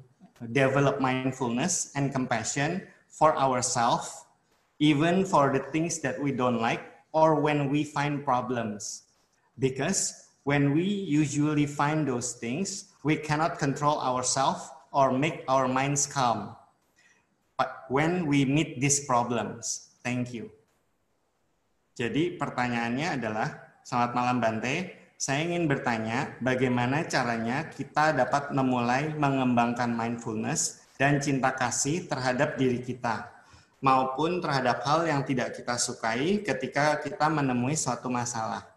[0.48, 4.24] develop mindfulness and compassion for ourselves,
[4.80, 9.04] even for the things that we don't like, or when we find problems.
[9.58, 16.06] Because when we usually find those things, we cannot control ourselves or make our minds
[16.06, 16.56] calm.
[17.58, 20.48] But when we meet these problems, thank you.
[22.00, 23.48] Jadi pertanyaannya adalah,
[23.84, 24.76] selamat malam Bante,
[25.20, 32.80] saya ingin bertanya bagaimana caranya kita dapat memulai mengembangkan mindfulness dan cinta kasih terhadap diri
[32.80, 33.39] kita
[33.80, 38.68] maupun terhadap hal yang tidak kita sukai ketika kita menemui suatu masalah.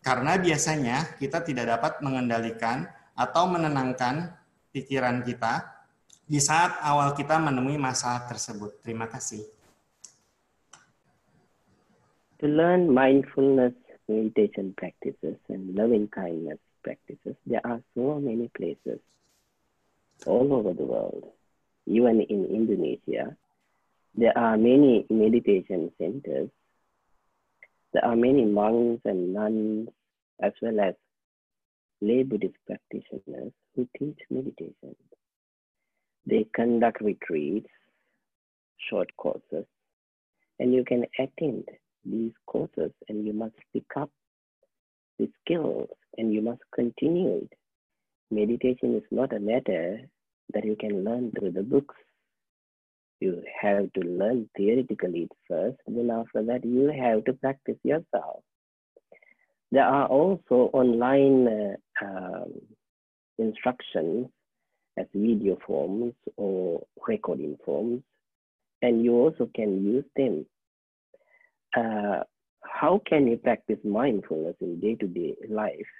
[0.00, 4.32] Karena biasanya kita tidak dapat mengendalikan atau menenangkan
[4.72, 5.84] pikiran kita
[6.24, 8.80] di saat awal kita menemui masalah tersebut.
[8.80, 9.44] Terima kasih.
[12.40, 13.76] To learn mindfulness
[14.08, 19.04] meditation practices and loving kindness practices, there are so many places
[20.24, 21.28] all over the world,
[21.84, 23.36] even in Indonesia,
[24.14, 26.50] There are many meditation centers.
[27.92, 29.88] There are many monks and nuns,
[30.42, 30.94] as well as
[32.00, 34.96] lay Buddhist practitioners who teach meditation.
[36.26, 37.70] They conduct retreats,
[38.88, 39.66] short courses,
[40.58, 41.64] and you can attend
[42.04, 44.10] these courses and you must pick up
[45.18, 47.52] the skills and you must continue it.
[48.30, 50.00] Meditation is not a matter
[50.52, 51.94] that you can learn through the books
[53.20, 58.42] you have to learn theoretically first, then after that, you have to practice yourself.
[59.72, 62.52] There are also online uh, um,
[63.38, 64.28] instructions
[64.98, 68.02] as video forms or recording forms,
[68.82, 70.46] and you also can use them.
[71.76, 72.24] Uh,
[72.64, 75.92] how can you practice mindfulness in day to day life?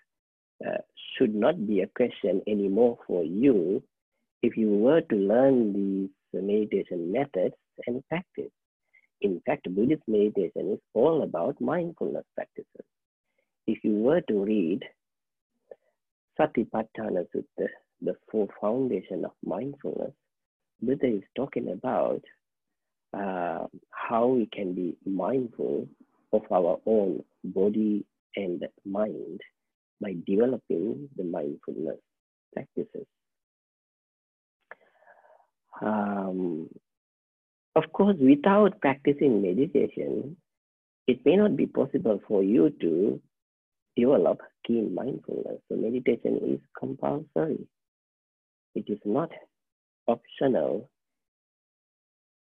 [0.66, 0.78] Uh,
[1.16, 3.82] should not be a question anymore for you
[4.42, 7.54] if you were to learn these meditation methods
[7.86, 8.50] and practice.
[9.20, 12.86] In fact, Buddhist meditation is all about mindfulness practices.
[13.66, 14.82] If you were to read
[16.38, 17.66] Satipatthana Sutta,
[18.00, 20.12] the four foundation of mindfulness,
[20.80, 22.22] Buddha is talking about
[23.12, 25.86] uh, how we can be mindful
[26.32, 28.04] of our own body
[28.36, 29.40] and mind
[30.00, 31.98] by developing the mindfulness
[32.54, 33.06] practices.
[35.82, 36.68] Um,
[37.76, 40.36] of course, without practicing meditation,
[41.06, 43.20] it may not be possible for you to
[43.96, 45.60] develop keen mindfulness.
[45.68, 47.66] So meditation is compulsory.
[48.74, 49.30] It is not
[50.06, 50.88] optional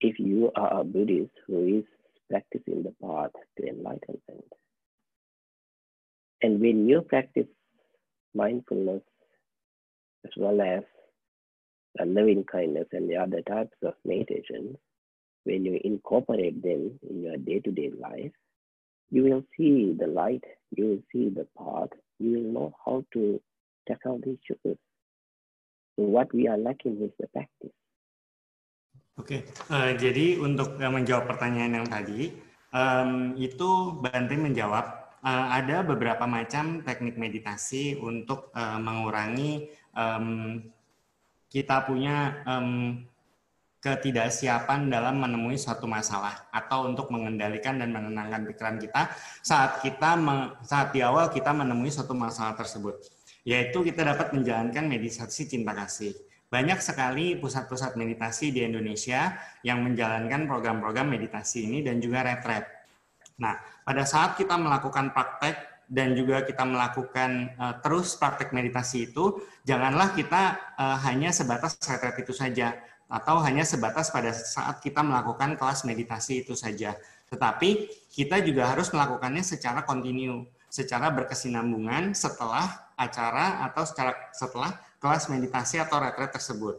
[0.00, 1.84] if you are a Buddhist who is
[2.30, 4.52] practicing the path to enlightenment.
[6.42, 7.46] And when you practice
[8.34, 9.02] mindfulness
[10.24, 10.82] as well as
[12.00, 14.76] uh, loving kindness and the other types of meditations,
[15.44, 18.32] when you incorporate them in your day-to-day life,
[19.10, 20.44] you will see the light,
[20.76, 23.40] you will see the path, you will know how to
[23.88, 24.76] tackle these issues.
[25.96, 27.74] So what we are lacking is the practice.
[29.18, 29.40] Oke, okay.
[29.74, 32.30] uh, jadi untuk menjawab pertanyaan yang tadi,
[32.70, 40.62] um, itu Bante menjawab uh, ada beberapa macam teknik meditasi untuk uh, mengurangi um,
[41.48, 43.00] kita punya um,
[43.78, 49.06] ketidaksiapan dalam menemui suatu masalah atau untuk mengendalikan dan menenangkan pikiran kita
[49.40, 50.18] saat kita
[50.66, 52.98] saat di awal kita menemui suatu masalah tersebut
[53.46, 56.10] yaitu kita dapat menjalankan meditasi cinta kasih
[56.48, 62.64] banyak sekali pusat-pusat meditasi di Indonesia yang menjalankan program-program meditasi ini dan juga retret.
[63.36, 63.52] Nah,
[63.84, 70.12] pada saat kita melakukan praktek dan juga kita melakukan uh, terus praktek meditasi itu, janganlah
[70.12, 72.76] kita uh, hanya sebatas retret itu saja
[73.08, 76.92] atau hanya sebatas pada saat kita melakukan kelas meditasi itu saja.
[77.32, 85.32] Tetapi kita juga harus melakukannya secara kontinu, secara berkesinambungan setelah acara atau secara setelah kelas
[85.32, 86.76] meditasi atau retret tersebut.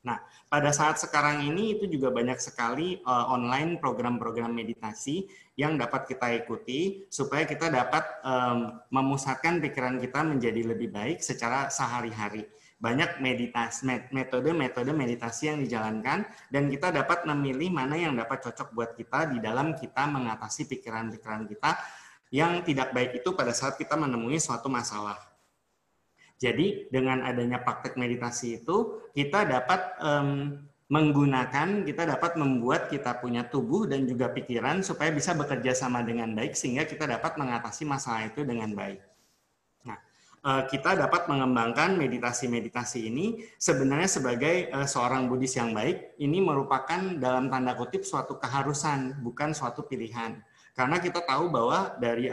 [0.00, 0.16] Nah,
[0.50, 6.26] pada saat sekarang ini itu juga banyak sekali uh, online program-program meditasi yang dapat kita
[6.42, 12.50] ikuti supaya kita dapat um, memusatkan pikiran kita menjadi lebih baik secara sehari-hari.
[12.82, 13.22] Banyak
[14.10, 19.38] metode-metode meditasi yang dijalankan dan kita dapat memilih mana yang dapat cocok buat kita di
[19.38, 21.78] dalam kita mengatasi pikiran-pikiran kita
[22.34, 25.29] yang tidak baik itu pada saat kita menemui suatu masalah.
[26.40, 30.56] Jadi dengan adanya praktek meditasi itu kita dapat um,
[30.90, 36.34] menggunakan, kita dapat membuat kita punya tubuh dan juga pikiran supaya bisa bekerja sama dengan
[36.34, 38.98] baik sehingga kita dapat mengatasi masalah itu dengan baik.
[39.86, 39.98] Nah,
[40.50, 46.98] eh, kita dapat mengembangkan meditasi-meditasi ini sebenarnya sebagai eh, seorang Buddhis yang baik, ini merupakan
[47.22, 50.42] dalam tanda kutip suatu keharusan, bukan suatu pilihan.
[50.74, 52.30] Karena kita tahu bahwa dari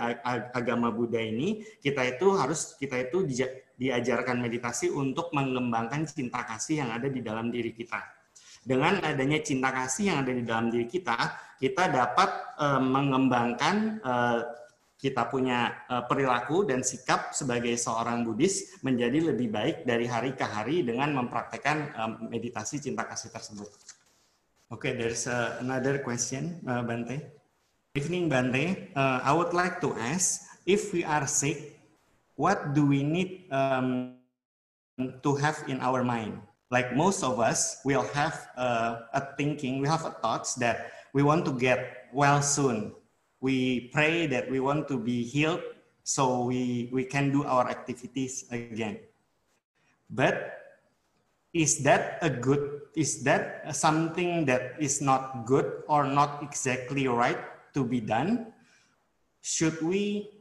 [0.54, 3.26] agama Buddha ini kita itu harus kita itu
[3.78, 8.02] diajarkan meditasi untuk mengembangkan cinta kasih yang ada di dalam diri kita.
[8.68, 11.16] Dengan adanya cinta kasih yang ada di dalam diri kita,
[11.56, 12.30] kita dapat
[12.60, 14.40] uh, mengembangkan uh,
[14.98, 20.44] kita punya uh, perilaku dan sikap sebagai seorang Buddhis menjadi lebih baik dari hari ke
[20.44, 21.96] hari dengan mempraktekkan
[22.28, 23.70] meditasi cinta kasih tersebut.
[24.68, 25.30] Oke, okay, there's
[25.64, 27.37] another question, Bante.
[27.98, 28.93] Evening, Bante.
[28.93, 31.82] Uh, I would like to ask if we are sick
[32.38, 34.22] what do we need um,
[35.26, 36.38] to have in our mind?
[36.70, 41.26] Like most of us, we'll have uh, a thinking, we have a thoughts that we
[41.26, 42.93] want to get well soon.
[43.41, 45.66] We pray that we want to be healed
[46.04, 49.00] so we, we can do our activities again.
[50.12, 50.54] But
[51.52, 57.57] is that a good, is that something that is not good or not exactly right
[57.78, 58.50] to be done?
[59.46, 60.34] Should we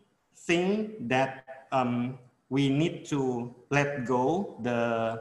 [0.49, 2.17] think that um,
[2.49, 5.21] we need to let go the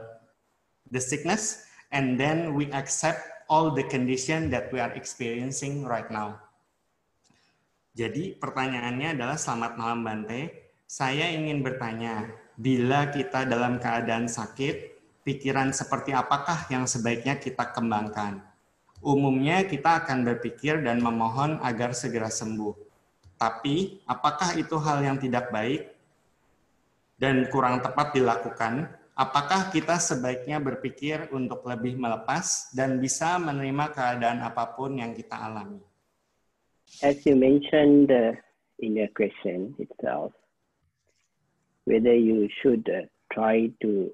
[0.88, 6.38] the sickness and then we accept all the condition that we are experiencing right now.
[7.96, 10.68] Jadi pertanyaannya adalah selamat malam Bante.
[10.86, 14.94] Saya ingin bertanya, bila kita dalam keadaan sakit,
[15.24, 18.44] pikiran seperti apakah yang sebaiknya kita kembangkan?
[19.06, 22.74] Umumnya kita akan berpikir dan memohon agar segera sembuh.
[23.38, 25.94] Tapi apakah itu hal yang tidak baik
[27.14, 34.42] dan kurang tepat dilakukan, apakah kita sebaiknya berpikir untuk lebih melepas dan bisa menerima keadaan
[34.42, 35.78] apa pun yang kita alami?
[37.06, 38.34] As you mentioned uh,
[38.82, 40.34] in your question itself,
[41.86, 44.10] whether you should uh, try to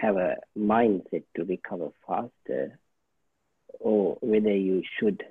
[0.00, 2.79] have a mindset to recover faster
[3.80, 5.22] or whether you should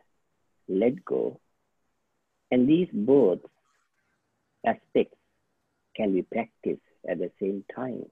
[0.67, 1.39] let go.
[2.51, 3.39] And these both
[4.65, 5.15] aspects
[5.95, 8.05] can be practiced at the same time.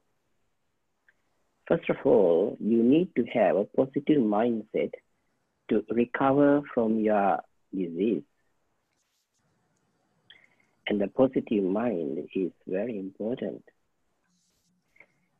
[1.66, 4.92] First of all, you need to have a positive mindset
[5.68, 7.40] to recover from your
[7.74, 8.22] disease.
[10.86, 13.62] And the positive mind is very important.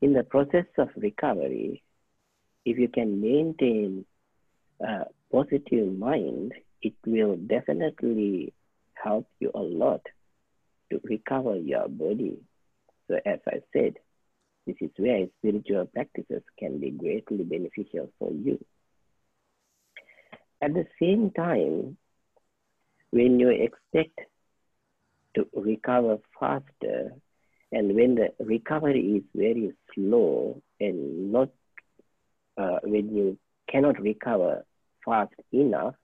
[0.02, 1.82] In the process of recovery,
[2.66, 4.04] if you can maintain
[5.32, 6.52] positive mind,
[6.82, 8.52] it will definitely
[8.94, 10.02] help you a lot
[10.90, 12.38] to recover your body.
[13.08, 13.94] So as I said,
[14.66, 18.62] this is where spiritual practices can be greatly beneficial for you.
[20.60, 21.96] At the same time,
[23.10, 24.18] when you expect
[25.36, 27.12] to recover faster,
[27.70, 31.50] and when the recovery is very slow and not
[32.56, 33.38] uh, when you
[33.70, 34.64] cannot recover
[35.08, 35.94] fast enough,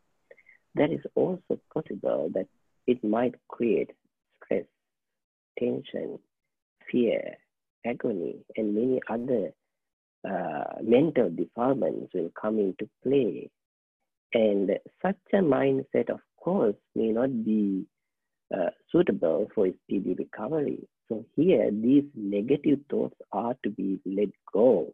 [0.74, 2.46] that is also possible that
[2.86, 3.90] it might create
[4.36, 4.64] stress,
[5.58, 6.18] tension,
[6.90, 7.36] fear,
[7.84, 9.52] agony, and many other
[10.28, 13.50] uh, mental defilements will come into play.
[14.32, 14.70] And
[15.02, 17.86] such a mindset, of course, may not be
[18.54, 20.88] uh, suitable for speedy recovery.
[21.08, 24.92] So here, these negative thoughts are to be let go.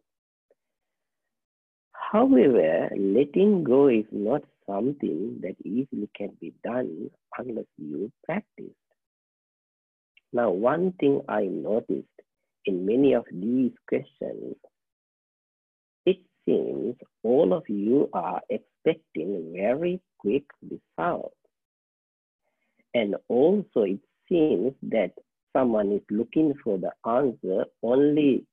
[2.11, 8.75] However, letting go is not something that easily can be done unless you practice.
[10.33, 12.07] Now, one thing I noticed
[12.65, 14.57] in many of these questions,
[16.05, 21.35] it seems all of you are expecting very quick results.
[22.93, 25.11] And also, it seems that
[25.53, 28.45] someone is looking for the answer, only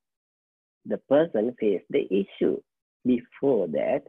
[0.87, 2.61] the person faced the issue.
[3.05, 4.03] Before that,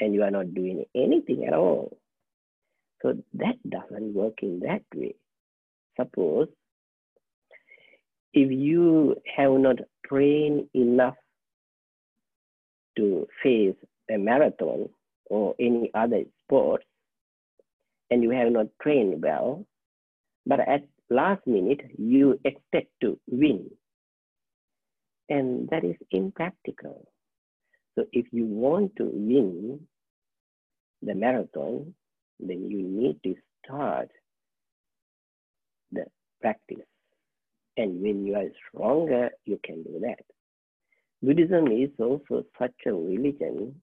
[0.00, 1.96] and you are not doing anything at all.
[3.02, 5.14] So that doesn't work in that way.
[5.96, 6.48] Suppose
[8.32, 11.14] if you have not trained enough
[12.96, 13.76] to face
[14.10, 14.88] a marathon
[15.26, 16.82] or any other sport,
[18.10, 19.64] and you have not trained well,
[20.46, 23.70] but at last minute you expect to win.
[25.28, 27.06] And that is impractical.
[27.96, 29.80] So if you want to win
[31.02, 31.94] the marathon,
[32.40, 33.34] then you need to
[33.64, 34.10] start
[35.92, 36.04] the
[36.40, 36.86] practice.
[37.76, 40.24] And when you are stronger, you can do that.
[41.22, 43.80] Buddhism is also such a religion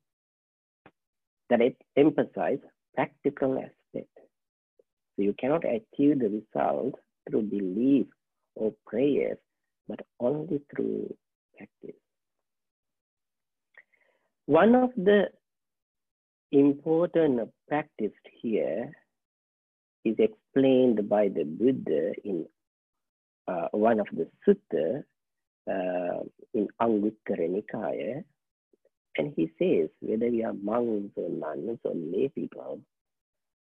[1.50, 2.64] that it emphasizes
[2.96, 4.10] practical aspect.
[5.16, 6.96] So you cannot achieve the result
[7.30, 8.08] through belief
[8.56, 9.38] or prayers,
[9.88, 11.16] but only through
[11.58, 12.01] practice.
[14.52, 15.30] One of the
[16.52, 17.40] important
[17.70, 18.92] practice here
[20.04, 22.46] is explained by the Buddha in
[23.48, 25.06] uh, one of the sutta
[25.72, 26.24] uh,
[26.54, 28.26] in Anguttara Nikaya.
[29.16, 32.82] And he says, whether we are monks or nuns or lay people,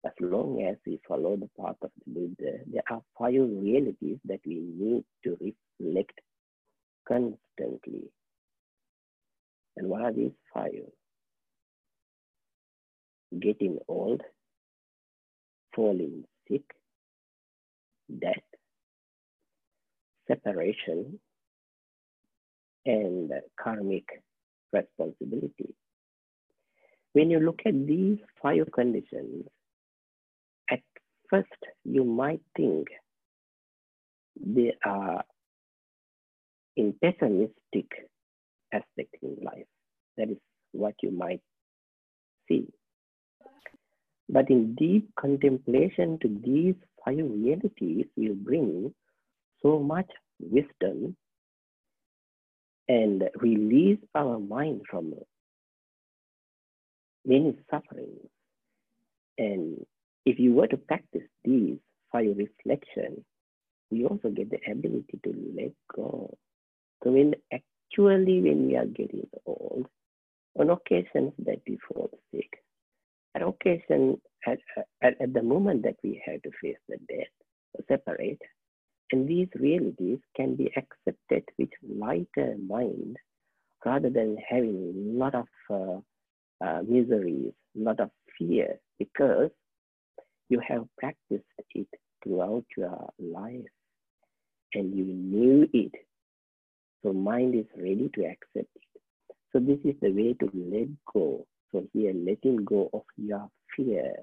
[0.05, 4.41] as long as we follow the path of the Buddha, there are five realities that
[4.45, 6.21] we need to reflect
[7.07, 8.11] constantly.
[9.77, 10.71] And what are these five?
[13.39, 14.21] Getting old,
[15.75, 16.63] falling sick,
[18.19, 18.43] death,
[20.27, 21.19] separation,
[22.85, 24.05] and karmic
[24.71, 25.73] responsibility.
[27.13, 29.45] When you look at these five conditions,
[30.69, 30.81] at
[31.29, 31.47] first
[31.83, 32.87] you might think
[34.45, 35.23] they are
[36.75, 37.87] in pessimistic
[38.73, 39.65] aspect in life.
[40.17, 40.37] That is
[40.71, 41.41] what you might
[42.47, 42.67] see.
[44.27, 48.93] But in deep contemplation to these five realities will bring
[49.61, 50.09] so much
[50.39, 51.15] wisdom
[52.87, 55.13] and release our mind from
[57.25, 58.29] many sufferings.
[59.37, 59.85] And
[60.25, 61.77] if you were to practice these
[62.11, 63.19] five reflections,
[63.91, 66.35] you also get the ability to let go.
[67.03, 67.35] So when
[67.95, 69.85] actually when we are getting old,
[70.59, 72.49] on occasions that we fall sick,
[73.35, 74.59] at occasion, at,
[75.01, 77.27] at, at the moment that we have to face the death
[77.73, 78.41] or separate,
[79.11, 83.17] and these realities can be accepted with lighter mind
[83.85, 89.51] rather than having a lot of uh, uh, miseries, a lot of fear, because
[90.49, 91.43] you have practiced
[91.75, 91.87] it
[92.23, 93.65] throughout your life
[94.73, 95.91] and you knew it.
[97.05, 98.67] So mind is ready to accept it.
[99.53, 101.45] So this is the way to let go.
[101.71, 104.15] So here, letting go of your fear,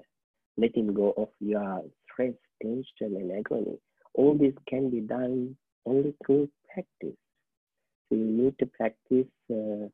[0.57, 3.79] letting go of your stress, tension, and agony
[4.13, 5.55] all this can be done
[5.85, 7.17] only through practice.
[8.09, 9.87] So you need to practice uh,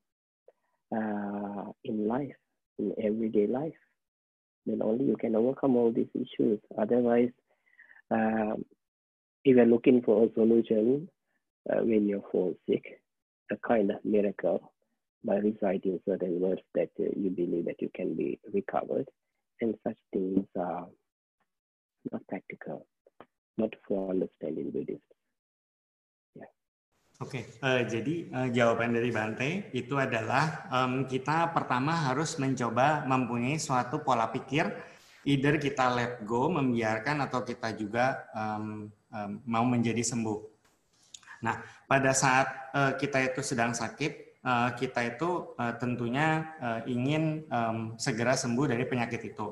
[0.95, 2.35] uh, in life,
[2.77, 3.73] in everyday life.
[4.65, 6.59] Then only you can overcome all these issues.
[6.77, 7.31] Otherwise,
[8.11, 8.65] um,
[9.45, 11.18] if you're looking for a solution uh,
[11.65, 13.01] when you fall sick,
[13.51, 14.71] a kind of miracle
[15.23, 19.07] by reciting certain words that uh, you believe that you can be recovered,
[19.61, 20.87] and such things are
[22.11, 22.85] not practical
[23.59, 25.03] not for understanding Buddhism.
[27.19, 27.43] Oke, okay.
[27.59, 33.59] uh, eh, jadi uh, jawaban dari Bante itu adalah um, kita pertama harus mencoba mempunyai
[33.59, 34.71] suatu pola pikir,
[35.27, 40.58] either kita let go, membiarkan, atau kita juga um, um, mau menjadi sembuh.
[41.39, 47.47] Nah, pada saat uh, kita itu sedang sakit, uh, kita itu uh, tentunya uh, ingin
[47.47, 49.47] um, segera sembuh dari penyakit itu.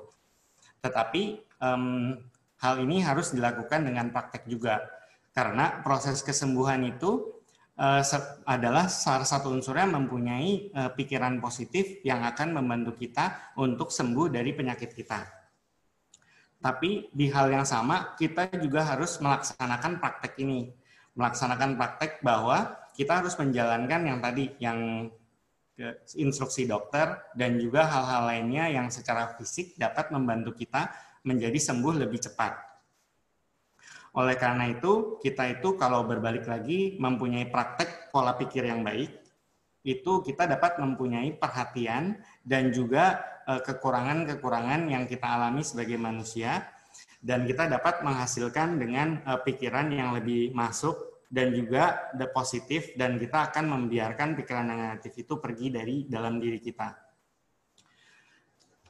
[0.83, 1.23] Tetapi
[1.63, 2.15] um,
[2.59, 4.83] hal ini harus dilakukan dengan praktek juga,
[5.31, 7.39] karena proses kesembuhan itu
[7.79, 8.03] uh,
[8.43, 14.27] adalah salah satu unsur yang mempunyai uh, pikiran positif yang akan membantu kita untuk sembuh
[14.27, 15.23] dari penyakit kita.
[16.57, 20.73] Tapi di hal yang sama, kita juga harus melaksanakan praktek ini.
[21.17, 25.09] Melaksanakan praktek bahwa kita harus menjalankan yang tadi, yang
[26.17, 30.89] instruksi dokter, dan juga hal-hal lainnya yang secara fisik dapat membantu kita
[31.21, 32.57] menjadi sembuh lebih cepat.
[34.17, 39.13] Oleh karena itu, kita itu kalau berbalik lagi mempunyai praktek pola pikir yang baik,
[39.85, 46.65] itu kita dapat mempunyai perhatian dan juga eh, kekurangan-kekurangan yang kita alami sebagai manusia
[47.21, 53.19] dan kita dapat menghasilkan dengan eh, pikiran yang lebih masuk dan juga the positif dan
[53.19, 56.95] kita akan membiarkan pikiran negatif itu pergi dari dalam diri kita.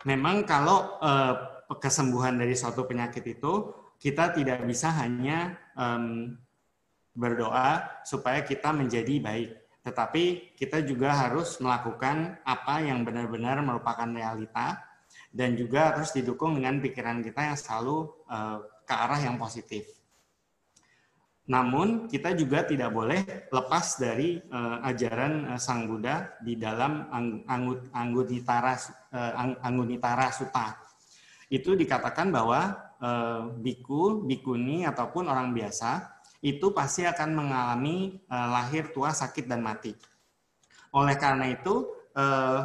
[0.06, 1.36] Memang kalau eh,
[1.76, 6.38] kesembuhan dari suatu penyakit itu kita tidak bisa hanya um,
[7.18, 9.52] berdoa supaya kita menjadi baik,
[9.84, 14.87] tetapi kita juga harus melakukan apa yang benar-benar merupakan realita
[15.34, 19.86] dan juga harus didukung dengan pikiran kita yang selalu uh, ke arah yang positif.
[21.48, 27.44] Namun kita juga tidak boleh lepas dari uh, ajaran uh, Sang Buddha di dalam ang
[27.96, 28.76] Anggunitara
[30.28, 30.88] uh, Sutta.
[31.48, 38.92] Itu dikatakan bahwa eh, biku, bikuni ataupun orang biasa itu pasti akan mengalami eh, lahir
[38.92, 39.96] tua, sakit dan mati.
[40.92, 42.60] Oleh karena itu eh,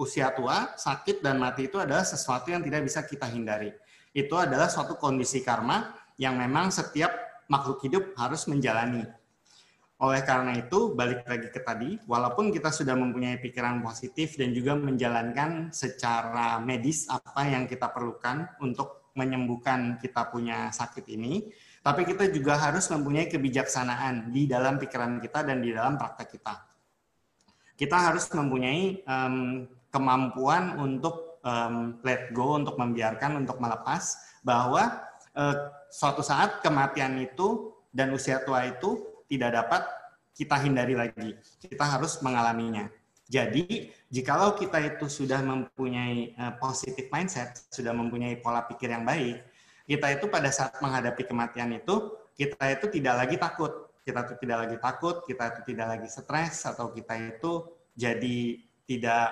[0.00, 3.68] usia tua, sakit dan mati itu adalah sesuatu yang tidak bisa kita hindari.
[4.16, 7.12] Itu adalah suatu kondisi karma yang memang setiap
[7.52, 9.04] makhluk hidup harus menjalani.
[10.00, 14.72] Oleh karena itu, balik lagi ke tadi, walaupun kita sudah mempunyai pikiran positif dan juga
[14.72, 21.52] menjalankan secara medis apa yang kita perlukan untuk menyembuhkan kita punya sakit ini,
[21.84, 26.54] tapi kita juga harus mempunyai kebijaksanaan di dalam pikiran kita dan di dalam praktek kita.
[27.76, 35.02] Kita harus mempunyai um, kemampuan untuk um, let go, untuk membiarkan, untuk melepas bahwa
[35.36, 39.82] uh, suatu saat kematian itu dan usia tua itu tidak dapat
[40.34, 41.36] kita hindari lagi.
[41.60, 42.88] Kita harus mengalaminya.
[43.30, 49.38] Jadi, jikalau kita itu sudah mempunyai uh, positive mindset, sudah mempunyai pola pikir yang baik,
[49.86, 53.90] kita itu pada saat menghadapi kematian itu, kita itu tidak lagi takut.
[54.00, 57.52] Kita itu tidak lagi takut, kita itu tidak lagi stres, atau kita itu
[57.94, 58.38] jadi
[58.88, 59.28] tidak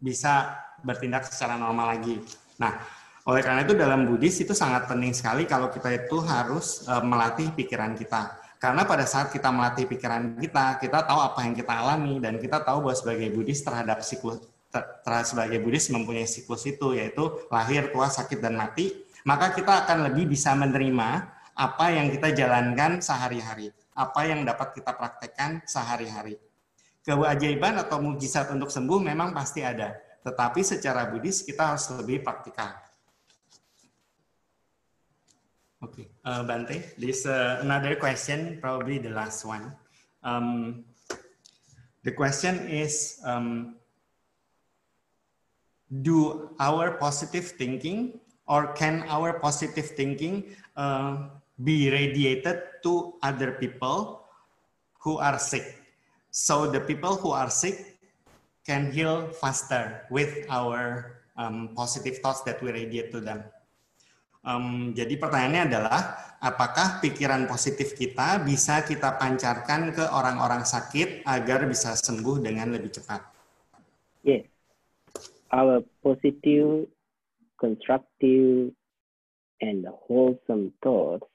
[0.00, 2.18] bisa bertindak secara normal lagi.
[2.56, 2.80] Nah,
[3.28, 7.52] oleh karena itu dalam Buddhis itu sangat penting sekali kalau kita itu harus uh, melatih
[7.52, 12.20] pikiran kita karena pada saat kita melatih pikiran kita, kita tahu apa yang kita alami
[12.20, 17.24] dan kita tahu bahwa sebagai Buddhis terhadap siklus terhadap sebagai Buddhis mempunyai siklus itu yaitu
[17.48, 18.92] lahir, tua, sakit dan mati,
[19.24, 21.08] maka kita akan lebih bisa menerima
[21.56, 26.36] apa yang kita jalankan sehari-hari, apa yang dapat kita praktekkan sehari-hari.
[27.00, 32.76] Keajaiban atau mujizat untuk sembuh memang pasti ada, tetapi secara Buddhis kita harus lebih praktikal.
[35.80, 39.72] Okay, uh, Bante, there's uh, another question, probably the last one.
[40.20, 40.84] Um,
[42.04, 43.80] the question is, um,
[45.88, 51.32] do our positive thinking or can our positive thinking uh,
[51.64, 54.28] be radiated to other people
[55.00, 55.79] who are sick?
[56.30, 57.98] So the people who are sick
[58.62, 63.42] can heal faster with our um, positive thoughts that we radiate to them.
[64.40, 66.00] Um, jadi pertanyaannya adalah,
[66.40, 72.88] apakah pikiran positif kita bisa kita pancarkan ke orang-orang sakit agar bisa sembuh dengan lebih
[72.88, 73.20] cepat?
[74.24, 74.48] Yes,
[75.52, 76.88] our positive,
[77.60, 78.72] constructive,
[79.60, 81.28] and wholesome thoughts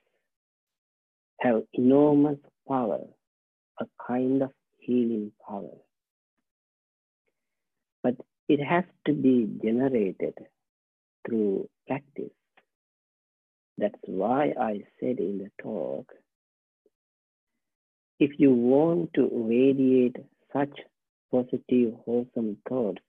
[1.46, 3.06] have enormous power,
[3.78, 4.50] a kind of
[4.86, 5.78] healing power.
[8.04, 8.16] But
[8.48, 10.36] it has to be generated
[11.28, 12.32] through practice.
[13.78, 16.12] That's why I said in the talk
[18.20, 20.16] if you want to radiate
[20.54, 20.72] such
[21.32, 23.02] positive, wholesome thoughts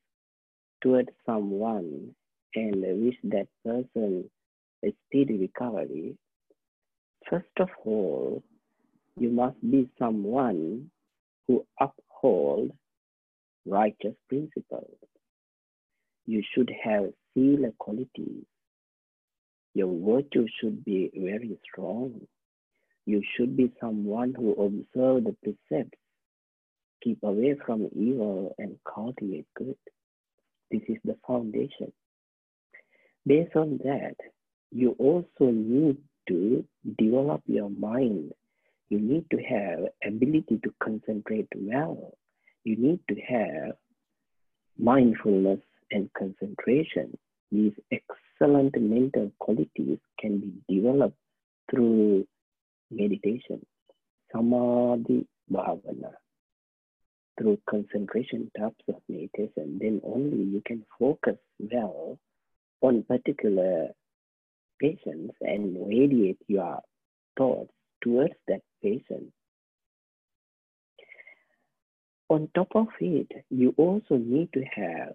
[0.82, 2.14] towards someone
[2.56, 4.28] and wish that person
[4.84, 6.16] a speedy recovery,
[7.30, 8.42] first of all,
[9.16, 10.90] you must be someone
[11.46, 12.72] who uphold
[13.64, 14.96] righteous principles.
[16.26, 18.44] You should have sila qualities
[19.76, 22.22] your virtue should be very strong.
[23.04, 25.98] You should be someone who observe the precepts
[27.04, 29.76] keep away from evil and cultivate good.
[30.70, 31.92] This is the foundation.
[33.26, 34.16] Based on that,
[34.72, 35.98] you also need
[36.28, 36.64] to
[36.98, 38.32] develop your mind.
[38.88, 42.16] You need to have ability to concentrate well.
[42.64, 43.76] You need to have
[44.78, 45.60] mindfulness
[45.90, 47.16] and concentration.
[47.50, 51.16] These excellent mental qualities can be developed
[51.70, 52.26] through
[52.90, 53.64] meditation,
[54.32, 56.12] samadhi bhavana,
[57.38, 59.78] through concentration types of meditation.
[59.80, 62.18] Then only you can focus well
[62.80, 63.88] on particular
[64.80, 66.80] patients and radiate your
[67.36, 67.72] thoughts
[68.02, 69.32] towards that patient.
[72.28, 75.14] On top of it, you also need to have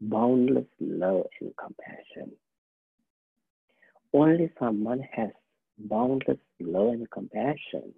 [0.00, 2.32] boundless love and compassion.
[4.12, 5.30] Only someone has
[5.78, 7.94] boundless love and compassion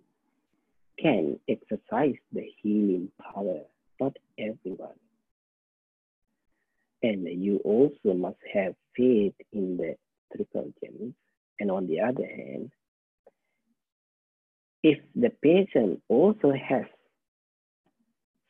[0.99, 3.61] can exercise the healing power,
[4.01, 5.01] not everyone.
[7.03, 9.97] And you also must have faith in the
[10.35, 11.15] triple gems.
[11.61, 12.71] And on the other hand,
[14.85, 16.85] if the patient also has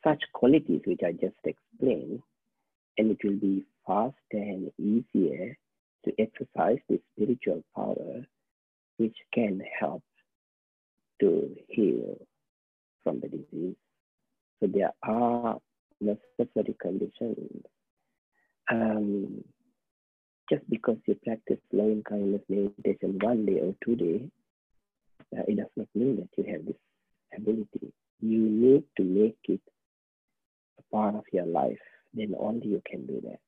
[0.05, 2.21] such qualities which I just explained,
[2.97, 5.57] and it will be faster and easier
[6.03, 8.25] to exercise the spiritual power
[8.97, 10.03] which can help
[11.21, 12.17] to heal
[13.03, 13.75] from the disease.
[14.59, 15.57] So there are
[16.01, 17.63] necessary conditions.
[18.69, 19.41] Um,
[20.49, 24.29] just because you practice loving kindness meditation one day or two days,
[25.35, 26.79] uh, it does not mean that you have this
[27.35, 27.91] ability.
[28.21, 29.61] You need to make it
[30.79, 31.81] a part of your life.
[32.13, 33.43] Then only you can do that.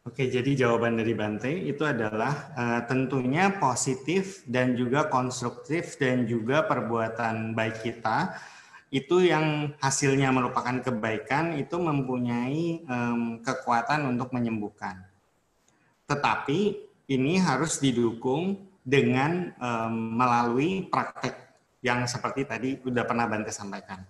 [0.00, 6.64] Oke, jadi jawaban dari Bante itu adalah uh, tentunya positif dan juga konstruktif dan juga
[6.64, 8.32] perbuatan baik kita
[8.90, 14.98] itu yang hasilnya merupakan kebaikan itu mempunyai um, kekuatan untuk menyembuhkan.
[16.10, 16.80] Tetapi
[17.12, 21.38] ini harus didukung dengan um, melalui praktek
[21.86, 24.02] yang seperti tadi sudah pernah Bante sampaikan.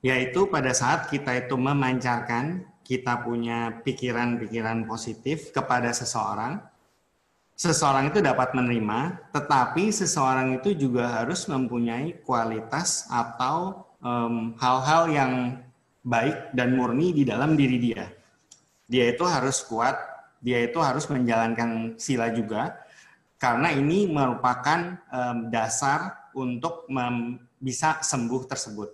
[0.00, 6.62] Yaitu pada saat kita itu memancarkan kita punya pikiran-pikiran positif kepada seseorang,
[7.58, 13.84] seseorang itu dapat menerima, tetapi seseorang itu juga harus mempunyai kualitas atau
[14.56, 15.32] hal-hal um, yang
[16.00, 18.08] baik dan murni di dalam diri dia.
[18.88, 20.00] Dia itu harus kuat,
[20.40, 22.80] dia itu harus menjalankan sila juga,
[23.40, 26.84] karena ini merupakan um, dasar untuk
[27.56, 28.92] bisa sembuh tersebut.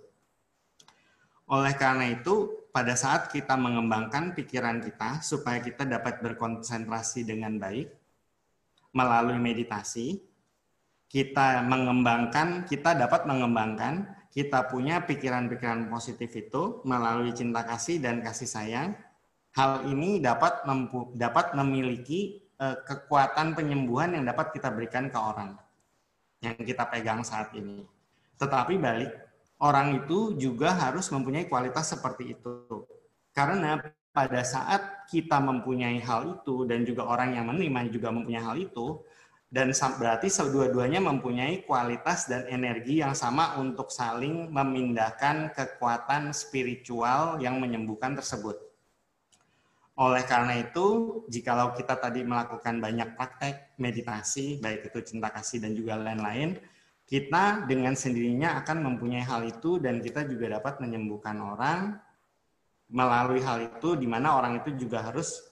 [1.51, 7.91] Oleh karena itu, pada saat kita mengembangkan pikiran kita supaya kita dapat berkonsentrasi dengan baik
[8.95, 10.23] melalui meditasi,
[11.11, 18.47] kita mengembangkan, kita dapat mengembangkan, kita punya pikiran-pikiran positif itu melalui cinta kasih dan kasih
[18.47, 18.95] sayang.
[19.55, 20.63] Hal ini dapat
[21.17, 25.57] dapat memiliki uh, kekuatan penyembuhan yang dapat kita berikan ke orang
[26.41, 27.85] yang kita pegang saat ini.
[28.37, 29.11] Tetapi balik
[29.57, 32.85] orang itu juga harus mempunyai kualitas seperti itu.
[33.33, 33.81] Karena
[34.13, 39.01] pada saat kita mempunyai hal itu dan juga orang yang menerima juga mempunyai hal itu,
[39.47, 47.55] dan berarti kedua-duanya mempunyai kualitas dan energi yang sama untuk saling memindahkan kekuatan spiritual yang
[47.63, 48.66] menyembuhkan tersebut.
[49.97, 55.73] Oleh karena itu, jikalau kita tadi melakukan banyak praktek meditasi, baik itu cinta kasih dan
[55.73, 56.53] juga lain-lain,
[57.07, 61.97] kita dengan sendirinya akan mempunyai hal itu dan kita juga dapat menyembuhkan orang
[62.91, 65.47] melalui hal itu di mana orang itu juga harus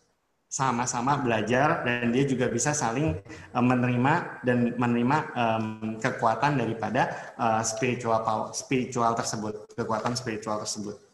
[0.46, 3.18] sama-sama belajar dan dia juga bisa saling
[3.52, 5.66] uh, menerima dan menerima um,
[6.00, 11.05] kekuatan daripada uh, spiritual power, spiritual tersebut, kekuatan spiritual tersebut.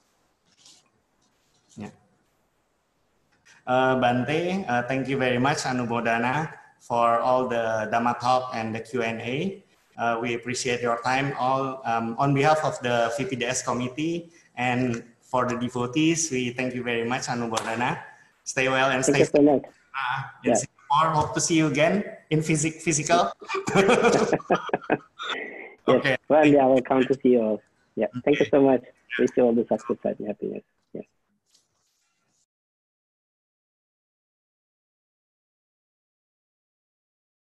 [3.67, 8.79] Uh, Bante, uh, thank you very much Anumodana for all the Dhamma talk and the
[8.79, 9.63] Q&A.
[9.97, 15.47] Uh, we appreciate your time all um, on behalf of the VPDS committee and for
[15.47, 16.31] the devotees.
[16.31, 17.99] We thank you very much, Anumodana.
[18.43, 19.35] Stay well and thank stay safe.
[19.37, 20.55] Uh, in yeah.
[20.55, 21.21] Singapore.
[21.21, 23.31] Hope to see you again in phys- physical.
[23.75, 24.33] yes.
[25.87, 26.17] Okay.
[26.27, 27.61] Well, yeah, I will come to see you all.
[27.95, 28.07] Yeah.
[28.25, 28.83] Thank you so much.
[29.19, 30.63] Wish you all the success and happiness.
[30.93, 31.03] Yes.